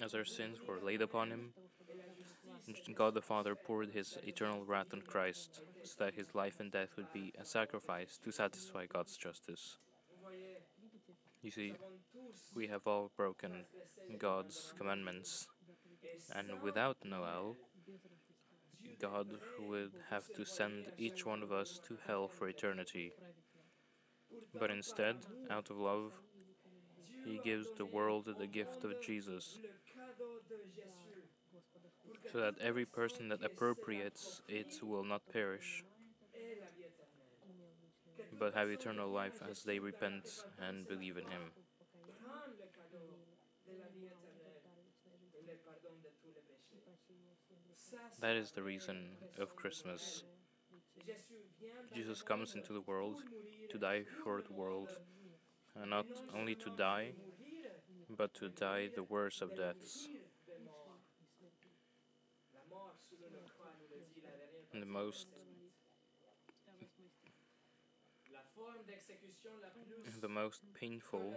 As 0.00 0.14
our 0.14 0.24
sins 0.24 0.58
were 0.66 0.80
laid 0.80 1.02
upon 1.02 1.30
him, 1.30 1.52
God 2.94 3.14
the 3.14 3.22
Father 3.22 3.54
poured 3.54 3.90
his 3.90 4.18
eternal 4.26 4.64
wrath 4.64 4.92
on 4.92 5.02
Christ 5.02 5.60
so 5.82 6.04
that 6.04 6.14
his 6.14 6.34
life 6.34 6.60
and 6.60 6.72
death 6.72 6.90
would 6.96 7.12
be 7.12 7.32
a 7.38 7.44
sacrifice 7.44 8.18
to 8.24 8.32
satisfy 8.32 8.86
God's 8.86 9.16
justice. 9.16 9.76
You 11.42 11.50
see, 11.50 11.74
we 12.54 12.68
have 12.68 12.86
all 12.86 13.10
broken 13.16 13.66
God's 14.18 14.72
commandments, 14.78 15.46
and 16.34 16.62
without 16.62 16.96
Noel, 17.04 17.56
God 18.98 19.26
would 19.60 19.92
have 20.10 20.32
to 20.36 20.44
send 20.44 20.86
each 20.96 21.26
one 21.26 21.42
of 21.42 21.52
us 21.52 21.78
to 21.86 21.98
hell 22.06 22.28
for 22.28 22.48
eternity. 22.48 23.12
But 24.58 24.70
instead, 24.70 25.16
out 25.50 25.70
of 25.70 25.78
love, 25.78 26.12
He 27.24 27.40
gives 27.42 27.68
the 27.76 27.84
world 27.84 28.28
the 28.38 28.46
gift 28.46 28.84
of 28.84 29.00
Jesus, 29.00 29.58
so 32.32 32.40
that 32.40 32.54
every 32.60 32.84
person 32.84 33.28
that 33.28 33.44
appropriates 33.44 34.42
it 34.48 34.80
will 34.82 35.04
not 35.04 35.22
perish, 35.32 35.84
but 38.38 38.54
have 38.54 38.68
eternal 38.68 39.08
life 39.08 39.42
as 39.48 39.62
they 39.62 39.78
repent 39.78 40.44
and 40.60 40.86
believe 40.86 41.16
in 41.16 41.24
Him. 41.24 41.52
That 48.20 48.36
is 48.36 48.52
the 48.52 48.62
reason 48.62 49.16
of 49.38 49.56
Christmas. 49.56 50.24
Jesus 51.94 52.22
comes 52.22 52.54
into 52.54 52.72
the 52.72 52.80
world 52.80 53.22
to 53.70 53.78
die 53.78 54.04
for 54.22 54.42
the 54.42 54.52
world, 54.52 54.88
and 55.80 55.90
not 55.90 56.06
only 56.36 56.54
to 56.54 56.70
die, 56.70 57.12
but 58.16 58.34
to 58.34 58.48
die 58.48 58.88
the 58.94 59.02
worst 59.02 59.42
of 59.42 59.56
deaths. 59.56 60.08
And 64.72 64.82
the 64.82 64.86
most 64.86 65.28
the 70.20 70.28
most 70.28 70.62
painful, 70.72 71.34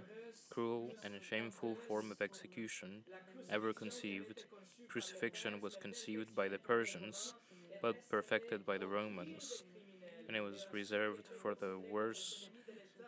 cruel, 0.50 0.92
and 1.04 1.14
shameful 1.22 1.76
form 1.76 2.10
of 2.10 2.22
execution 2.22 3.04
ever 3.50 3.74
conceived, 3.74 4.46
crucifixion 4.88 5.60
was 5.60 5.76
conceived 5.76 6.34
by 6.34 6.48
the 6.48 6.58
Persians, 6.58 7.34
but 7.82 8.10
perfected 8.10 8.66
by 8.66 8.78
the 8.78 8.88
Romans, 8.88 9.64
and 10.28 10.36
it 10.36 10.42
was 10.42 10.68
reserved 10.72 11.28
for 11.42 11.56
the 11.56 11.80
worst 11.92 12.50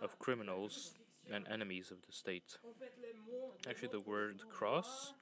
of 0.02 0.20
criminals 0.20 0.94
and 1.32 1.48
enemies 1.48 1.92
of 1.92 1.98
the 2.06 2.12
state. 2.12 2.58
Actually, 3.68 3.90
the 3.90 4.00
word 4.00 4.42
cross 4.50 5.14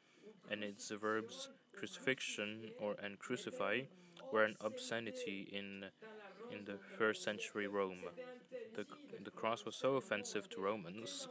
and 0.49 0.63
its 0.63 0.89
verbs 0.89 1.49
crucifixion 1.75 2.71
or 2.79 2.95
and 3.03 3.19
crucify 3.19 3.81
were 4.31 4.43
an 4.43 4.55
obscenity 4.61 5.47
in 5.51 5.85
in 6.51 6.65
the 6.65 6.77
first 6.97 7.23
century 7.23 7.67
Rome. 7.67 8.03
The, 8.75 8.85
the 9.23 9.31
cross 9.31 9.65
was 9.65 9.75
so 9.75 9.95
offensive 9.95 10.49
to 10.49 10.61
Romans 10.61 11.27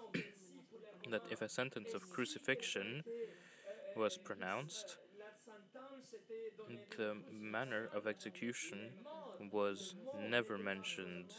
that 1.10 1.22
if 1.30 1.40
a 1.40 1.48
sentence 1.48 1.94
of 1.94 2.10
crucifixion 2.10 3.02
was 3.96 4.18
pronounced, 4.18 4.98
the 6.96 7.10
um, 7.10 7.22
manner 7.32 7.88
of 7.94 8.06
execution 8.06 8.90
was 9.52 9.94
never 10.28 10.58
mentioned. 10.58 11.32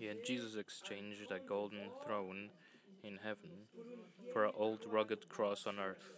Yet 0.00 0.24
Jesus 0.24 0.56
exchanged 0.56 1.30
a 1.30 1.38
golden 1.38 1.90
throne 2.04 2.50
in 3.02 3.18
heaven 3.22 3.66
for 4.32 4.44
an 4.44 4.52
old 4.56 4.84
rugged 4.86 5.28
cross 5.28 5.66
on 5.66 5.78
earth. 5.78 6.10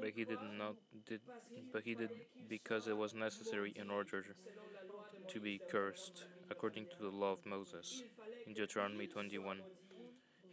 But 0.00 0.10
he 0.14 0.24
did 0.24 0.38
not 0.58 0.74
did 1.08 1.20
but 1.72 1.82
he 1.82 1.94
did 1.94 2.10
because 2.48 2.86
it 2.86 2.96
was 2.96 3.14
necessary 3.14 3.72
in 3.74 3.90
order 3.90 4.24
to 5.28 5.40
be 5.40 5.60
cursed 5.70 6.24
according 6.50 6.86
to 6.86 7.02
the 7.02 7.08
law 7.08 7.32
of 7.32 7.46
Moses 7.46 8.02
in 8.46 8.52
Deuteronomy 8.52 9.06
21. 9.06 9.58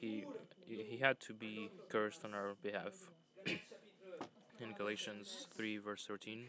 He 0.04 0.26
he 0.68 0.98
had 0.98 1.22
to 1.28 1.34
be 1.34 1.70
cursed 1.88 2.26
on 2.26 2.34
our 2.34 2.56
behalf. 2.62 2.92
in 4.60 4.74
Galatians 4.78 5.48
3 5.56 5.78
verse 5.78 6.06
13, 6.06 6.48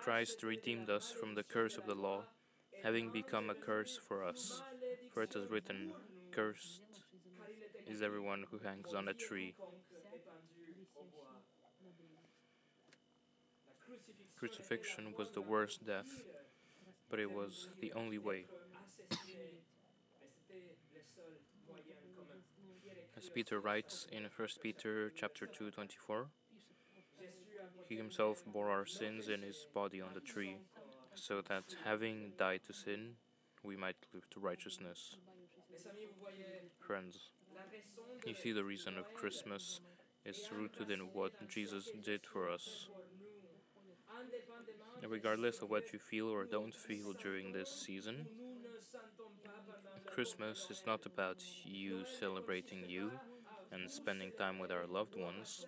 Christ 0.00 0.42
redeemed 0.42 0.90
us 0.90 1.12
from 1.12 1.36
the 1.36 1.44
curse 1.44 1.76
of 1.76 1.86
the 1.86 1.94
law, 1.94 2.24
having 2.82 3.10
become 3.10 3.48
a 3.48 3.54
curse 3.54 3.96
for 3.96 4.24
us. 4.24 4.60
For 5.14 5.22
it 5.22 5.36
is 5.36 5.48
written, 5.48 5.92
Cursed 6.32 6.82
is 7.86 8.02
everyone 8.02 8.46
who 8.50 8.58
hangs 8.58 8.92
on 8.92 9.06
a 9.06 9.14
tree. 9.14 9.54
Crucifixion 14.36 15.14
was 15.16 15.30
the 15.30 15.42
worst 15.42 15.86
death, 15.86 16.24
but 17.08 17.20
it 17.20 17.30
was 17.30 17.68
the 17.80 17.92
only 17.92 18.18
way. 18.18 18.46
As 23.16 23.30
Peter 23.30 23.60
writes 23.60 24.06
in 24.12 24.24
1 24.24 24.48
Peter 24.62 25.10
chapter 25.14 25.46
2 25.46 25.70
24, 25.70 26.26
he 27.88 27.96
himself 27.96 28.42
bore 28.46 28.70
our 28.70 28.84
sins 28.84 29.28
in 29.28 29.42
his 29.42 29.66
body 29.72 30.00
on 30.00 30.10
the 30.14 30.20
tree, 30.20 30.56
so 31.14 31.40
that 31.48 31.64
having 31.84 32.32
died 32.38 32.60
to 32.66 32.72
sin, 32.72 33.14
we 33.62 33.76
might 33.76 33.96
live 34.12 34.28
to 34.30 34.40
righteousness. 34.40 35.16
Friends, 36.78 37.30
You 38.26 38.34
see, 38.34 38.52
the 38.52 38.64
reason 38.64 38.98
of 38.98 39.14
Christmas 39.14 39.80
is 40.24 40.50
rooted 40.52 40.90
in 40.90 41.00
what 41.12 41.32
Jesus 41.48 41.90
did 42.04 42.26
for 42.26 42.50
us. 42.50 42.88
Regardless 45.08 45.62
of 45.62 45.70
what 45.70 45.92
you 45.92 45.98
feel 45.98 46.28
or 46.28 46.44
don't 46.44 46.74
feel 46.74 47.12
during 47.12 47.52
this 47.52 47.70
season, 47.70 48.26
Christmas 50.16 50.68
is 50.70 50.82
not 50.86 51.04
about 51.04 51.44
you 51.62 52.06
celebrating 52.18 52.84
you 52.88 53.10
and 53.70 53.90
spending 53.90 54.32
time 54.38 54.58
with 54.58 54.72
our 54.72 54.86
loved 54.86 55.14
ones. 55.14 55.66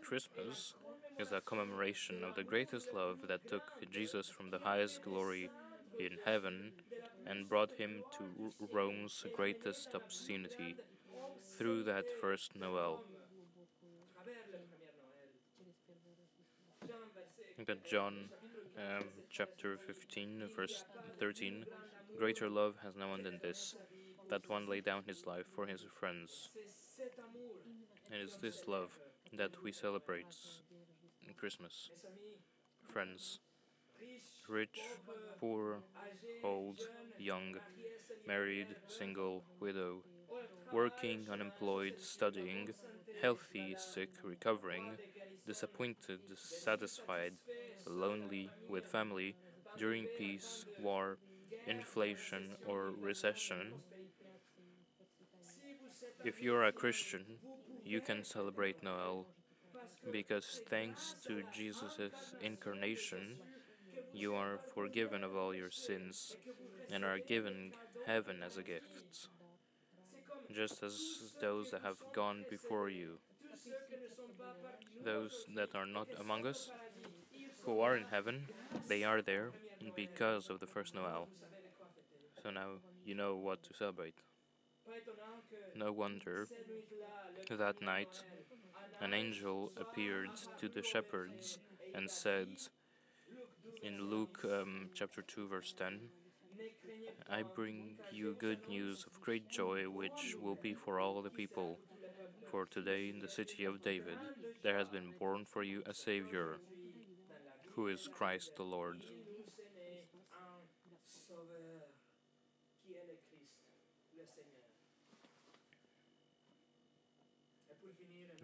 Christmas 0.00 0.74
is 1.18 1.32
a 1.32 1.40
commemoration 1.40 2.22
of 2.22 2.36
the 2.36 2.44
greatest 2.44 2.94
love 2.94 3.26
that 3.26 3.44
took 3.48 3.64
Jesus 3.90 4.28
from 4.28 4.52
the 4.52 4.60
highest 4.60 5.02
glory 5.02 5.50
in 5.98 6.18
heaven 6.24 6.70
and 7.26 7.48
brought 7.48 7.72
him 7.72 8.04
to 8.18 8.52
Rome's 8.72 9.24
greatest 9.34 9.88
obscenity 9.94 10.76
through 11.58 11.82
that 11.82 12.04
first 12.20 12.54
Noel. 12.54 13.02
That 17.66 17.84
John 17.84 18.30
um, 18.80 19.04
chapter 19.30 19.76
15, 19.76 20.42
verse 20.56 20.84
13 21.18 21.64
Greater 22.18 22.48
love 22.48 22.74
has 22.82 22.96
no 22.96 23.08
one 23.08 23.22
than 23.22 23.38
this, 23.42 23.76
that 24.28 24.48
one 24.48 24.68
lay 24.68 24.80
down 24.80 25.02
his 25.06 25.26
life 25.26 25.46
for 25.54 25.66
his 25.66 25.82
friends. 25.82 26.50
And 28.10 28.20
it 28.20 28.24
is 28.24 28.38
this 28.42 28.66
love 28.66 28.98
that 29.32 29.62
we 29.62 29.72
celebrate 29.72 30.34
in 31.26 31.34
Christmas. 31.34 31.90
Friends, 32.82 33.38
rich, 34.48 34.80
poor, 35.38 35.78
old, 36.42 36.80
young, 37.18 37.56
married, 38.26 38.68
single, 38.86 39.44
widow, 39.60 40.02
working, 40.72 41.26
unemployed, 41.30 41.94
studying, 42.00 42.70
healthy, 43.22 43.76
sick, 43.78 44.10
recovering, 44.24 44.98
disappointed, 45.46 46.20
satisfied, 46.36 47.34
lonely, 47.90 48.50
with 48.68 48.86
family, 48.86 49.36
during 49.76 50.06
peace, 50.18 50.64
war, 50.82 51.18
inflation, 51.66 52.48
or 52.66 52.90
recession. 53.00 53.72
If 56.24 56.42
you're 56.42 56.64
a 56.64 56.72
Christian, 56.72 57.24
you 57.84 58.00
can 58.00 58.24
celebrate 58.24 58.82
Noel 58.82 59.26
because 60.12 60.60
thanks 60.68 61.14
to 61.26 61.42
Jesus' 61.52 62.34
incarnation, 62.40 63.36
you 64.12 64.34
are 64.34 64.58
forgiven 64.74 65.22
of 65.24 65.36
all 65.36 65.54
your 65.54 65.70
sins 65.70 66.36
and 66.92 67.04
are 67.04 67.18
given 67.18 67.72
heaven 68.06 68.42
as 68.44 68.56
a 68.56 68.62
gift, 68.62 69.28
just 70.54 70.82
as 70.82 71.32
those 71.40 71.70
that 71.70 71.82
have 71.82 71.98
gone 72.12 72.44
before 72.50 72.88
you. 72.88 73.18
Those 75.04 75.46
that 75.54 75.74
are 75.74 75.86
not 75.86 76.08
among 76.20 76.46
us, 76.46 76.70
who 77.64 77.80
are 77.80 77.96
in 77.96 78.04
heaven, 78.10 78.46
they 78.88 79.04
are 79.04 79.22
there 79.22 79.50
because 79.94 80.48
of 80.50 80.60
the 80.60 80.66
first 80.66 80.94
Noel. 80.94 81.28
So 82.42 82.50
now 82.50 82.80
you 83.04 83.14
know 83.14 83.36
what 83.36 83.62
to 83.64 83.74
celebrate. 83.74 84.14
No 85.76 85.92
wonder 85.92 86.46
that 87.50 87.82
night 87.82 88.22
an 89.00 89.14
angel 89.14 89.72
appeared 89.76 90.30
to 90.58 90.68
the 90.68 90.82
shepherds 90.82 91.58
and 91.94 92.10
said 92.10 92.48
in 93.82 94.10
Luke 94.10 94.40
um, 94.44 94.90
chapter 94.94 95.22
2, 95.22 95.48
verse 95.48 95.72
10 95.76 96.00
I 97.30 97.42
bring 97.42 97.94
you 98.12 98.34
good 98.38 98.68
news 98.68 99.04
of 99.06 99.20
great 99.20 99.48
joy, 99.48 99.84
which 99.84 100.34
will 100.40 100.56
be 100.56 100.74
for 100.74 101.00
all 101.00 101.22
the 101.22 101.30
people. 101.30 101.78
For 102.50 102.66
today, 102.66 103.08
in 103.08 103.20
the 103.20 103.28
city 103.28 103.64
of 103.64 103.82
David, 103.82 104.18
there 104.62 104.76
has 104.76 104.88
been 104.88 105.12
born 105.18 105.44
for 105.44 105.62
you 105.62 105.82
a 105.86 105.94
Savior, 105.94 106.58
who 107.80 107.88
is 107.88 108.08
Christ 108.12 108.56
the 108.56 108.62
Lord. 108.62 108.98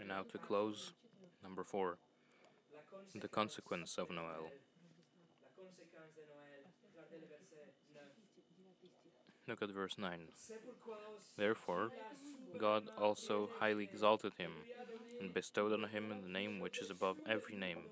And 0.00 0.08
now 0.08 0.22
to 0.32 0.38
close, 0.38 0.94
number 1.42 1.64
four, 1.64 1.98
the 3.14 3.28
consequence 3.28 3.98
of 3.98 4.08
Noel. 4.10 4.52
Look 9.46 9.60
at 9.60 9.70
verse 9.70 9.96
9. 9.98 10.18
Therefore, 11.36 11.90
God 12.56 12.84
also 12.96 13.50
highly 13.60 13.84
exalted 13.84 14.32
him 14.38 14.52
and 15.20 15.34
bestowed 15.34 15.74
on 15.74 15.90
him 15.90 16.08
the 16.08 16.32
name 16.32 16.58
which 16.58 16.78
is 16.78 16.88
above 16.88 17.18
every 17.28 17.54
name. 17.54 17.90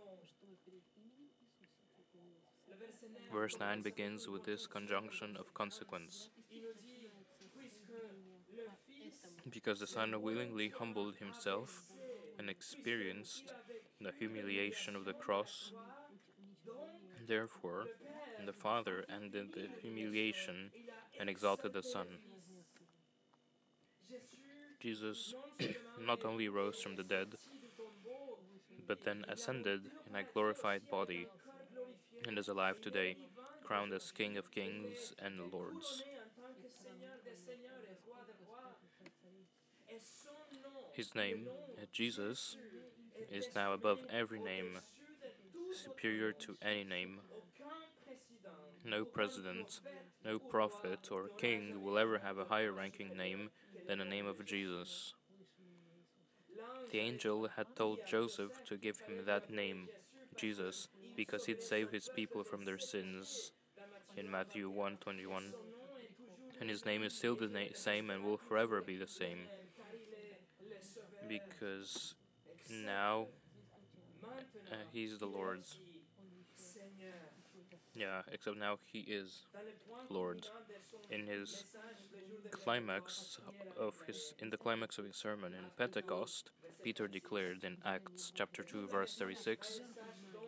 Verse 3.35 3.57
9 3.59 3.83
begins 3.83 4.29
with 4.29 4.45
this 4.45 4.69
conjunction 4.69 5.37
of 5.37 5.53
consequence. 5.55 6.29
Because 9.51 9.81
the 9.81 9.89
Son 9.89 10.23
willingly 10.23 10.69
humbled 10.79 11.17
himself 11.17 11.83
and 12.39 12.49
experienced 12.49 13.53
the 14.01 14.13
humiliation 14.17 14.95
of 14.95 15.05
the 15.05 15.15
cross, 15.15 15.73
therefore, 17.27 17.87
the 18.47 18.53
Father 18.53 19.05
ended 19.13 19.49
the 19.53 19.67
humiliation 19.83 20.71
and 21.19 21.29
exalted 21.29 21.73
the 21.73 21.83
Son. 21.83 22.07
Jesus 24.81 25.35
not 26.01 26.25
only 26.25 26.49
rose 26.49 26.81
from 26.81 26.95
the 26.95 27.03
dead, 27.03 27.35
but 28.87 29.05
then 29.05 29.25
ascended 29.29 29.81
in 30.09 30.15
a 30.15 30.23
glorified 30.23 30.83
body 30.89 31.27
and 32.27 32.39
is 32.39 32.49
alive 32.49 32.81
today, 32.81 33.17
crowned 33.63 33.93
as 33.93 34.11
King 34.11 34.37
of 34.37 34.51
Kings 34.51 35.13
and 35.19 35.53
Lords. 35.53 36.03
His 40.93 41.15
name, 41.15 41.49
Jesus, 41.93 42.57
is 43.31 43.49
now 43.55 43.73
above 43.73 43.99
every 44.11 44.41
name, 44.41 44.79
superior 45.73 46.33
to 46.33 46.57
any 46.63 46.85
name. 46.85 47.21
No 48.85 49.05
president, 49.05 49.81
no 50.25 50.39
prophet 50.39 51.09
or 51.11 51.29
king 51.39 51.83
will 51.83 51.99
ever 51.99 52.19
have 52.19 52.39
a 52.39 52.45
higher 52.45 52.73
ranking 52.73 53.17
name 53.17 53.51
than 53.89 53.99
the 53.99 54.05
name 54.05 54.27
of 54.27 54.45
Jesus. 54.45 55.15
The 56.93 57.01
angel 57.01 57.49
had 57.57 57.75
told 57.75 58.07
Joseph 58.07 58.65
to 58.67 58.77
give 58.77 59.01
him 59.01 59.25
that 59.27 59.51
name, 59.51 59.89
Jesus, 60.37 60.89
because 61.17 61.47
he'd 61.47 61.63
save 61.63 61.91
his 61.91 62.09
people 62.09 62.45
from 62.45 62.65
their 62.65 62.79
sins 62.79 63.53
in 64.17 64.31
Matthew 64.31 64.71
1:21. 64.71 65.55
And 66.61 66.71
his 66.71 66.85
name 66.85 67.03
is 67.03 67.17
still 67.17 67.35
the 67.35 67.51
same 67.75 68.11
and 68.11 68.25
will 68.25 68.39
forever 68.39 68.81
be 68.81 68.97
the 68.97 69.09
same. 69.09 69.49
Because 71.29 72.15
now 72.71 73.27
uh, 74.71 74.77
he's 74.93 75.19
the 75.19 75.27
Lord's. 75.27 75.79
Yeah, 77.95 78.23
except 78.33 78.57
now 78.57 78.79
he 78.93 79.01
is 79.01 79.47
Lord. 80.09 80.47
In 81.11 81.27
his 81.27 81.65
climax 82.51 83.39
of 83.79 83.95
his 84.07 84.35
in 84.39 84.51
the 84.51 84.57
climax 84.57 84.99
of 84.99 85.05
his 85.05 85.17
sermon 85.17 85.53
in 85.53 85.71
Pentecost, 85.77 86.51
Peter 86.83 87.07
declared 87.07 87.63
in 87.63 87.77
Acts 87.85 88.33
chapter 88.35 88.63
2 88.63 88.89
verse 88.89 89.17
36, 89.17 89.81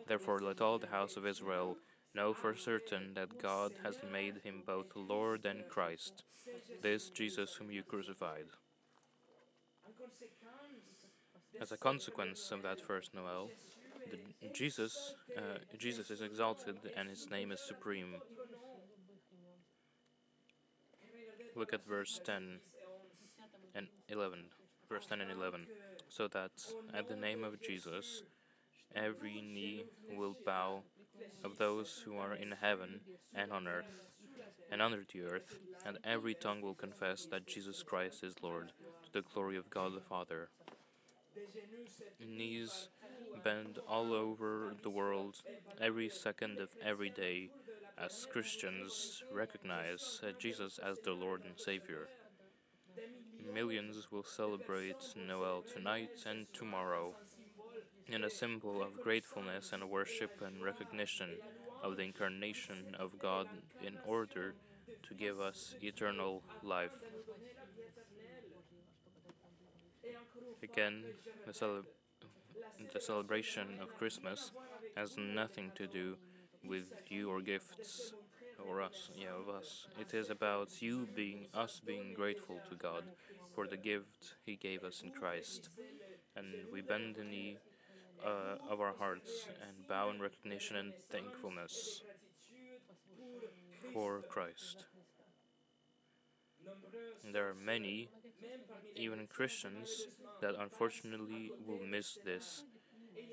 Therefore 0.07 0.39
let 0.39 0.61
all 0.61 0.79
the 0.79 0.87
house 0.87 1.17
of 1.17 1.25
Israel 1.25 1.77
know 2.15 2.33
for 2.33 2.55
certain 2.55 3.13
that 3.15 3.41
God 3.41 3.73
has 3.83 3.97
made 4.11 4.41
him 4.43 4.63
both 4.65 4.95
Lord 4.95 5.45
and 5.45 5.67
Christ, 5.67 6.23
this 6.81 7.09
Jesus 7.09 7.55
whom 7.55 7.71
you 7.71 7.83
crucified. 7.83 8.45
As 11.59 11.71
a 11.71 11.77
consequence 11.77 12.51
of 12.51 12.63
that 12.63 12.79
first 12.79 13.13
Noel, 13.13 13.49
the, 14.09 14.49
Jesus, 14.53 15.15
uh, 15.37 15.59
Jesus 15.77 16.09
is 16.09 16.21
exalted 16.21 16.77
and 16.95 17.09
his 17.09 17.29
name 17.29 17.51
is 17.51 17.59
supreme. 17.59 18.15
Look 21.55 21.73
at 21.73 21.85
verse 21.85 22.19
10 22.23 22.59
and 23.75 23.87
11. 24.07 24.39
Verse 24.89 25.05
10 25.07 25.21
and 25.21 25.31
11. 25.31 25.67
So 26.09 26.27
that 26.29 26.51
at 26.93 27.09
the 27.09 27.15
name 27.15 27.43
of 27.43 27.61
Jesus, 27.61 28.23
every 28.97 29.41
knee 29.41 29.85
will 30.15 30.35
bow 30.45 30.81
of 31.43 31.57
those 31.57 32.03
who 32.05 32.17
are 32.17 32.33
in 32.33 32.53
heaven 32.61 33.01
and 33.33 33.51
on 33.51 33.67
earth 33.67 34.07
and 34.71 34.81
under 34.81 35.03
the 35.13 35.21
earth, 35.21 35.59
and 35.85 35.97
every 36.03 36.33
tongue 36.33 36.61
will 36.61 36.73
confess 36.73 37.25
that 37.25 37.47
Jesus 37.47 37.83
Christ 37.83 38.23
is 38.23 38.35
Lord, 38.41 38.71
to 39.03 39.11
the 39.11 39.21
glory 39.21 39.57
of 39.57 39.69
God 39.69 39.95
the 39.95 40.01
Father. 40.01 40.49
Knees 42.19 42.89
bend 43.43 43.79
all 43.87 44.13
over 44.13 44.73
the 44.81 44.89
world 44.89 45.37
every 45.79 46.09
second 46.09 46.59
of 46.59 46.69
every 46.83 47.09
day 47.09 47.49
as 47.97 48.27
Christians, 48.31 49.23
recognize 49.31 50.21
Jesus 50.37 50.79
as 50.79 50.99
their 50.99 51.13
Lord 51.13 51.41
and 51.45 51.57
Savior. 51.57 52.07
Millions 53.53 54.11
will 54.11 54.23
celebrate 54.23 55.15
Noel 55.15 55.63
tonight 55.63 56.23
and 56.25 56.45
tomorrow 56.53 57.15
in 58.09 58.23
a 58.23 58.29
symbol 58.29 58.81
of 58.81 59.01
gratefulness 59.01 59.71
and 59.73 59.89
worship 59.89 60.41
and 60.45 60.63
recognition 60.63 61.29
of 61.83 61.97
the 61.97 62.03
incarnation 62.03 62.95
of 62.99 63.19
God 63.19 63.47
in 63.85 63.97
order 64.05 64.55
to 65.07 65.13
give 65.13 65.39
us 65.39 65.75
eternal 65.81 66.41
life. 66.63 66.91
Again, 70.63 71.03
the, 71.45 71.53
cele- 71.53 71.83
the 72.93 72.99
celebration 72.99 73.79
of 73.81 73.95
Christmas 73.97 74.51
has 74.95 75.17
nothing 75.17 75.71
to 75.75 75.87
do 75.87 76.15
with 76.65 76.85
you 77.09 77.29
or 77.29 77.41
gifts 77.41 78.13
or 78.67 78.81
us, 78.81 79.09
yeah, 79.15 79.27
of 79.39 79.53
us. 79.53 79.87
It 79.99 80.13
is 80.13 80.29
about 80.29 80.81
you 80.81 81.07
being, 81.15 81.47
us 81.53 81.81
being 81.85 82.13
grateful 82.13 82.59
to 82.69 82.75
God 82.75 83.03
for 83.53 83.67
the 83.67 83.77
gift 83.77 84.35
He 84.45 84.55
gave 84.55 84.83
us 84.83 85.01
in 85.03 85.11
Christ. 85.11 85.69
And 86.35 86.47
we 86.71 86.81
bend 86.81 87.15
the 87.15 87.23
knee 87.23 87.57
uh, 88.25 88.71
of 88.71 88.81
our 88.81 88.93
hearts 88.97 89.47
and 89.61 89.87
bow 89.87 90.09
in 90.09 90.19
recognition 90.19 90.75
and 90.75 90.93
thankfulness 91.11 92.01
for 93.93 94.21
Christ. 94.29 94.85
There 97.31 97.49
are 97.49 97.53
many, 97.53 98.09
even 98.95 99.27
Christians, 99.27 100.07
that 100.41 100.55
unfortunately 100.59 101.51
will 101.65 101.79
miss 101.79 102.17
this, 102.23 102.63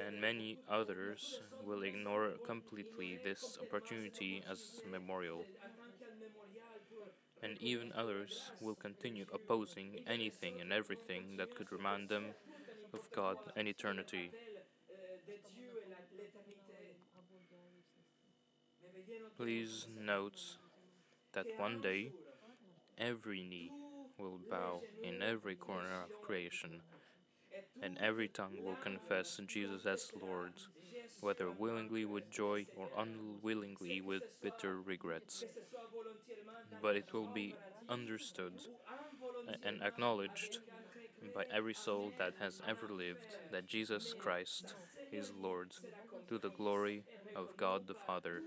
and 0.05 0.20
many 0.20 0.59
others 0.68 1.41
will 1.64 1.82
ignore 1.82 2.32
completely 2.47 3.18
this 3.22 3.59
opportunity 3.61 4.43
as 4.51 4.80
memorial. 4.91 5.45
And 7.43 7.59
even 7.61 7.93
others 7.95 8.51
will 8.61 8.74
continue 8.74 9.26
opposing 9.32 10.01
anything 10.07 10.61
and 10.61 10.72
everything 10.72 11.37
that 11.37 11.55
could 11.55 11.70
remind 11.70 12.09
them 12.09 12.35
of 12.95 13.11
God 13.14 13.37
and 13.57 13.68
eternity. 13.68 14.30
Please 19.36 19.88
note 20.00 20.59
that 21.32 21.46
one 21.59 21.80
day 21.80 22.12
every 22.98 23.42
knee 23.42 23.70
will 24.18 24.38
bow 24.50 24.80
in 25.02 25.22
every 25.22 25.55
corner 25.55 26.02
of 26.05 26.22
creation, 26.22 26.80
and 27.82 27.98
every 27.98 28.28
tongue 28.28 28.57
will 28.62 28.76
confess 28.76 29.40
Jesus 29.46 29.84
as 29.86 30.11
Lord, 30.20 30.52
whether 31.20 31.50
willingly 31.50 32.05
with 32.05 32.30
joy 32.30 32.66
or 32.76 32.88
unwillingly 32.96 34.00
with 34.00 34.22
bitter 34.40 34.80
regrets. 34.80 35.44
But 36.80 36.96
it 36.96 37.12
will 37.12 37.28
be 37.28 37.57
understood 37.88 38.55
and 39.64 39.82
acknowledged 39.82 40.59
by 41.34 41.44
every 41.52 41.74
soul 41.74 42.12
that 42.18 42.34
has 42.38 42.61
ever 42.68 42.88
lived 42.88 43.38
that 43.50 43.66
Jesus 43.66 44.14
Christ 44.18 44.74
is 45.12 45.32
Lord, 45.36 45.72
to 46.28 46.38
the 46.38 46.50
glory 46.50 47.02
of 47.34 47.57
God 47.57 47.86
the 47.86 47.94
Father. 47.94 48.42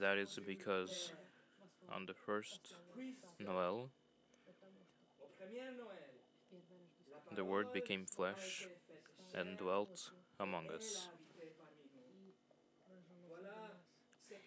That 0.00 0.18
is 0.18 0.38
because 0.44 1.12
on 1.94 2.06
the 2.06 2.14
first 2.14 2.74
Noel, 3.38 3.90
the 7.34 7.44
Word 7.44 7.72
became 7.72 8.04
flesh 8.04 8.66
and 9.34 9.56
dwelt 9.56 10.10
among 10.40 10.70
us. 10.70 11.08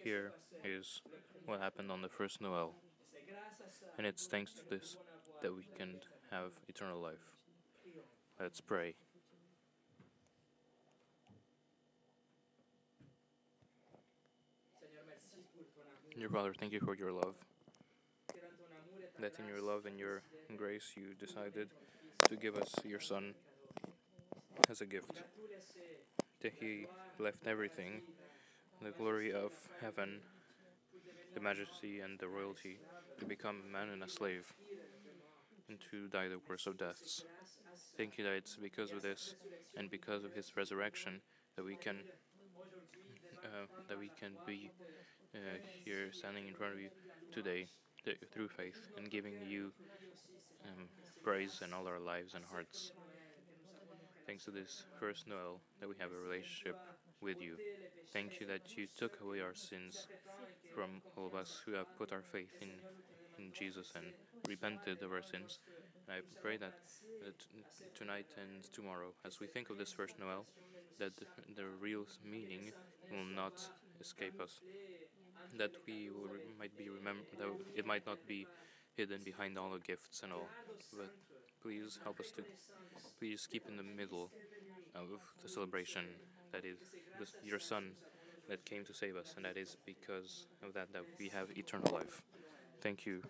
Here 0.03 0.31
is 0.63 1.01
what 1.45 1.59
happened 1.59 1.91
on 1.91 2.01
the 2.01 2.09
first 2.09 2.41
Noel, 2.41 2.73
and 3.97 4.05
it's 4.05 4.27
thanks 4.27 4.53
to 4.53 4.61
this 4.69 4.97
that 5.41 5.55
we 5.55 5.67
can 5.77 5.95
have 6.31 6.53
eternal 6.67 6.99
life. 7.01 7.31
Let's 8.39 8.61
pray. 8.61 8.95
Dear 16.17 16.29
Father, 16.29 16.51
thank 16.59 16.73
you 16.73 16.79
for 16.79 16.95
your 16.95 17.11
love. 17.11 17.35
That 19.19 19.33
in 19.37 19.45
your 19.47 19.61
love 19.61 19.85
and 19.85 19.99
your 19.99 20.23
grace 20.55 20.93
you 20.95 21.13
decided 21.13 21.69
to 22.27 22.35
give 22.35 22.55
us 22.55 22.73
your 22.83 22.99
Son 22.99 23.35
as 24.67 24.81
a 24.81 24.87
gift. 24.87 25.11
That 26.41 26.53
he 26.59 26.87
left 27.19 27.45
everything 27.45 28.01
the 28.81 28.89
glory 28.89 29.31
of 29.31 29.51
heaven, 29.79 30.21
the 31.35 31.39
majesty 31.39 31.99
and 31.99 32.17
the 32.17 32.27
royalty 32.27 32.79
to 33.19 33.25
become 33.25 33.61
a 33.69 33.71
man 33.71 33.89
and 33.89 34.01
a 34.01 34.09
slave 34.09 34.51
and 35.69 35.77
to 35.91 36.07
die 36.07 36.29
the 36.29 36.39
worst 36.49 36.65
of 36.65 36.79
deaths. 36.79 37.25
Thank 37.95 38.17
you 38.17 38.23
that 38.23 38.33
it's 38.33 38.55
because 38.55 38.91
of 38.91 39.03
this 39.03 39.35
and 39.75 39.91
because 39.91 40.23
of 40.23 40.33
his 40.33 40.57
resurrection 40.57 41.21
that 41.55 41.63
we 41.63 41.75
can 41.75 41.97
uh, 43.43 43.67
that 43.87 43.99
we 43.99 44.09
can 44.19 44.31
be 44.47 44.71
uh, 45.35 45.39
here 45.85 46.11
standing 46.11 46.47
in 46.47 46.53
front 46.53 46.73
of 46.73 46.79
you 46.79 46.89
today 47.31 47.67
th- 48.05 48.17
through 48.33 48.47
faith 48.47 48.79
and 48.97 49.09
giving 49.09 49.33
you 49.47 49.71
um, 50.65 50.87
praise 51.23 51.61
in 51.63 51.73
all 51.73 51.87
our 51.87 51.99
lives 51.99 52.33
and 52.33 52.43
hearts. 52.45 52.91
Thanks 54.25 54.45
to 54.45 54.51
this 54.51 54.83
first 54.99 55.27
Noel 55.27 55.61
that 55.79 55.87
we 55.87 55.95
have 55.99 56.11
a 56.11 56.27
relationship 56.29 56.77
with 57.21 57.41
you. 57.41 57.55
Thank 58.13 58.39
you 58.39 58.47
that 58.47 58.77
you 58.77 58.87
took 58.97 59.19
away 59.21 59.41
our 59.41 59.55
sins 59.55 60.07
from 60.73 61.01
all 61.15 61.27
of 61.27 61.35
us 61.35 61.61
who 61.65 61.73
have 61.73 61.87
put 61.97 62.11
our 62.11 62.21
faith 62.21 62.51
in, 62.61 62.69
in 63.37 63.51
Jesus 63.51 63.93
and 63.95 64.05
repented 64.47 65.01
of 65.01 65.11
our 65.11 65.23
sins. 65.23 65.59
And 66.07 66.17
I 66.17 66.41
pray 66.41 66.57
that, 66.57 66.73
that 67.23 67.35
tonight 67.95 68.27
and 68.37 68.63
tomorrow, 68.71 69.13
as 69.25 69.39
we 69.39 69.47
think 69.47 69.69
of 69.69 69.77
this 69.77 69.91
first 69.91 70.19
Noel, 70.19 70.45
that 70.99 71.15
the, 71.15 71.25
the 71.55 71.65
real 71.79 72.05
meaning 72.23 72.71
will 73.11 73.25
not 73.25 73.61
escape 73.99 74.39
us 74.41 74.61
that 75.57 75.71
we 75.85 76.09
might 76.59 76.75
be 76.77 76.89
remember 76.89 77.23
that 77.37 77.47
it 77.75 77.85
might 77.85 78.05
not 78.05 78.19
be 78.27 78.47
hidden 78.95 79.21
behind 79.23 79.57
all 79.57 79.71
the 79.71 79.79
gifts 79.79 80.21
and 80.23 80.33
all, 80.33 80.47
but 80.97 81.11
please 81.61 81.99
help 82.03 82.19
us 82.19 82.31
to 82.31 82.43
please 83.19 83.47
keep 83.51 83.67
in 83.67 83.77
the 83.77 83.83
middle 83.83 84.29
of 84.95 85.07
the 85.43 85.49
celebration 85.49 86.05
that 86.51 86.63
is 86.65 86.77
your 87.43 87.59
Son 87.59 87.91
that 88.49 88.63
came 88.65 88.85
to 88.85 88.93
save 88.93 89.15
us, 89.15 89.33
and 89.35 89.45
that 89.45 89.57
is 89.57 89.77
because 89.85 90.47
of 90.65 90.73
that 90.73 90.93
that 90.93 91.03
we 91.19 91.29
have 91.29 91.47
eternal 91.57 91.93
life. 91.93 92.21
Thank 92.81 93.05
you 93.05 93.21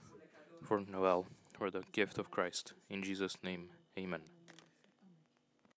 for 0.64 0.82
Noel, 0.82 1.26
for 1.58 1.72
the 1.72 1.84
gift 1.92 2.18
of 2.18 2.32
Christ. 2.32 2.74
In 2.90 3.04
Jesus' 3.04 3.38
name, 3.44 3.70
Amen. 3.98 4.37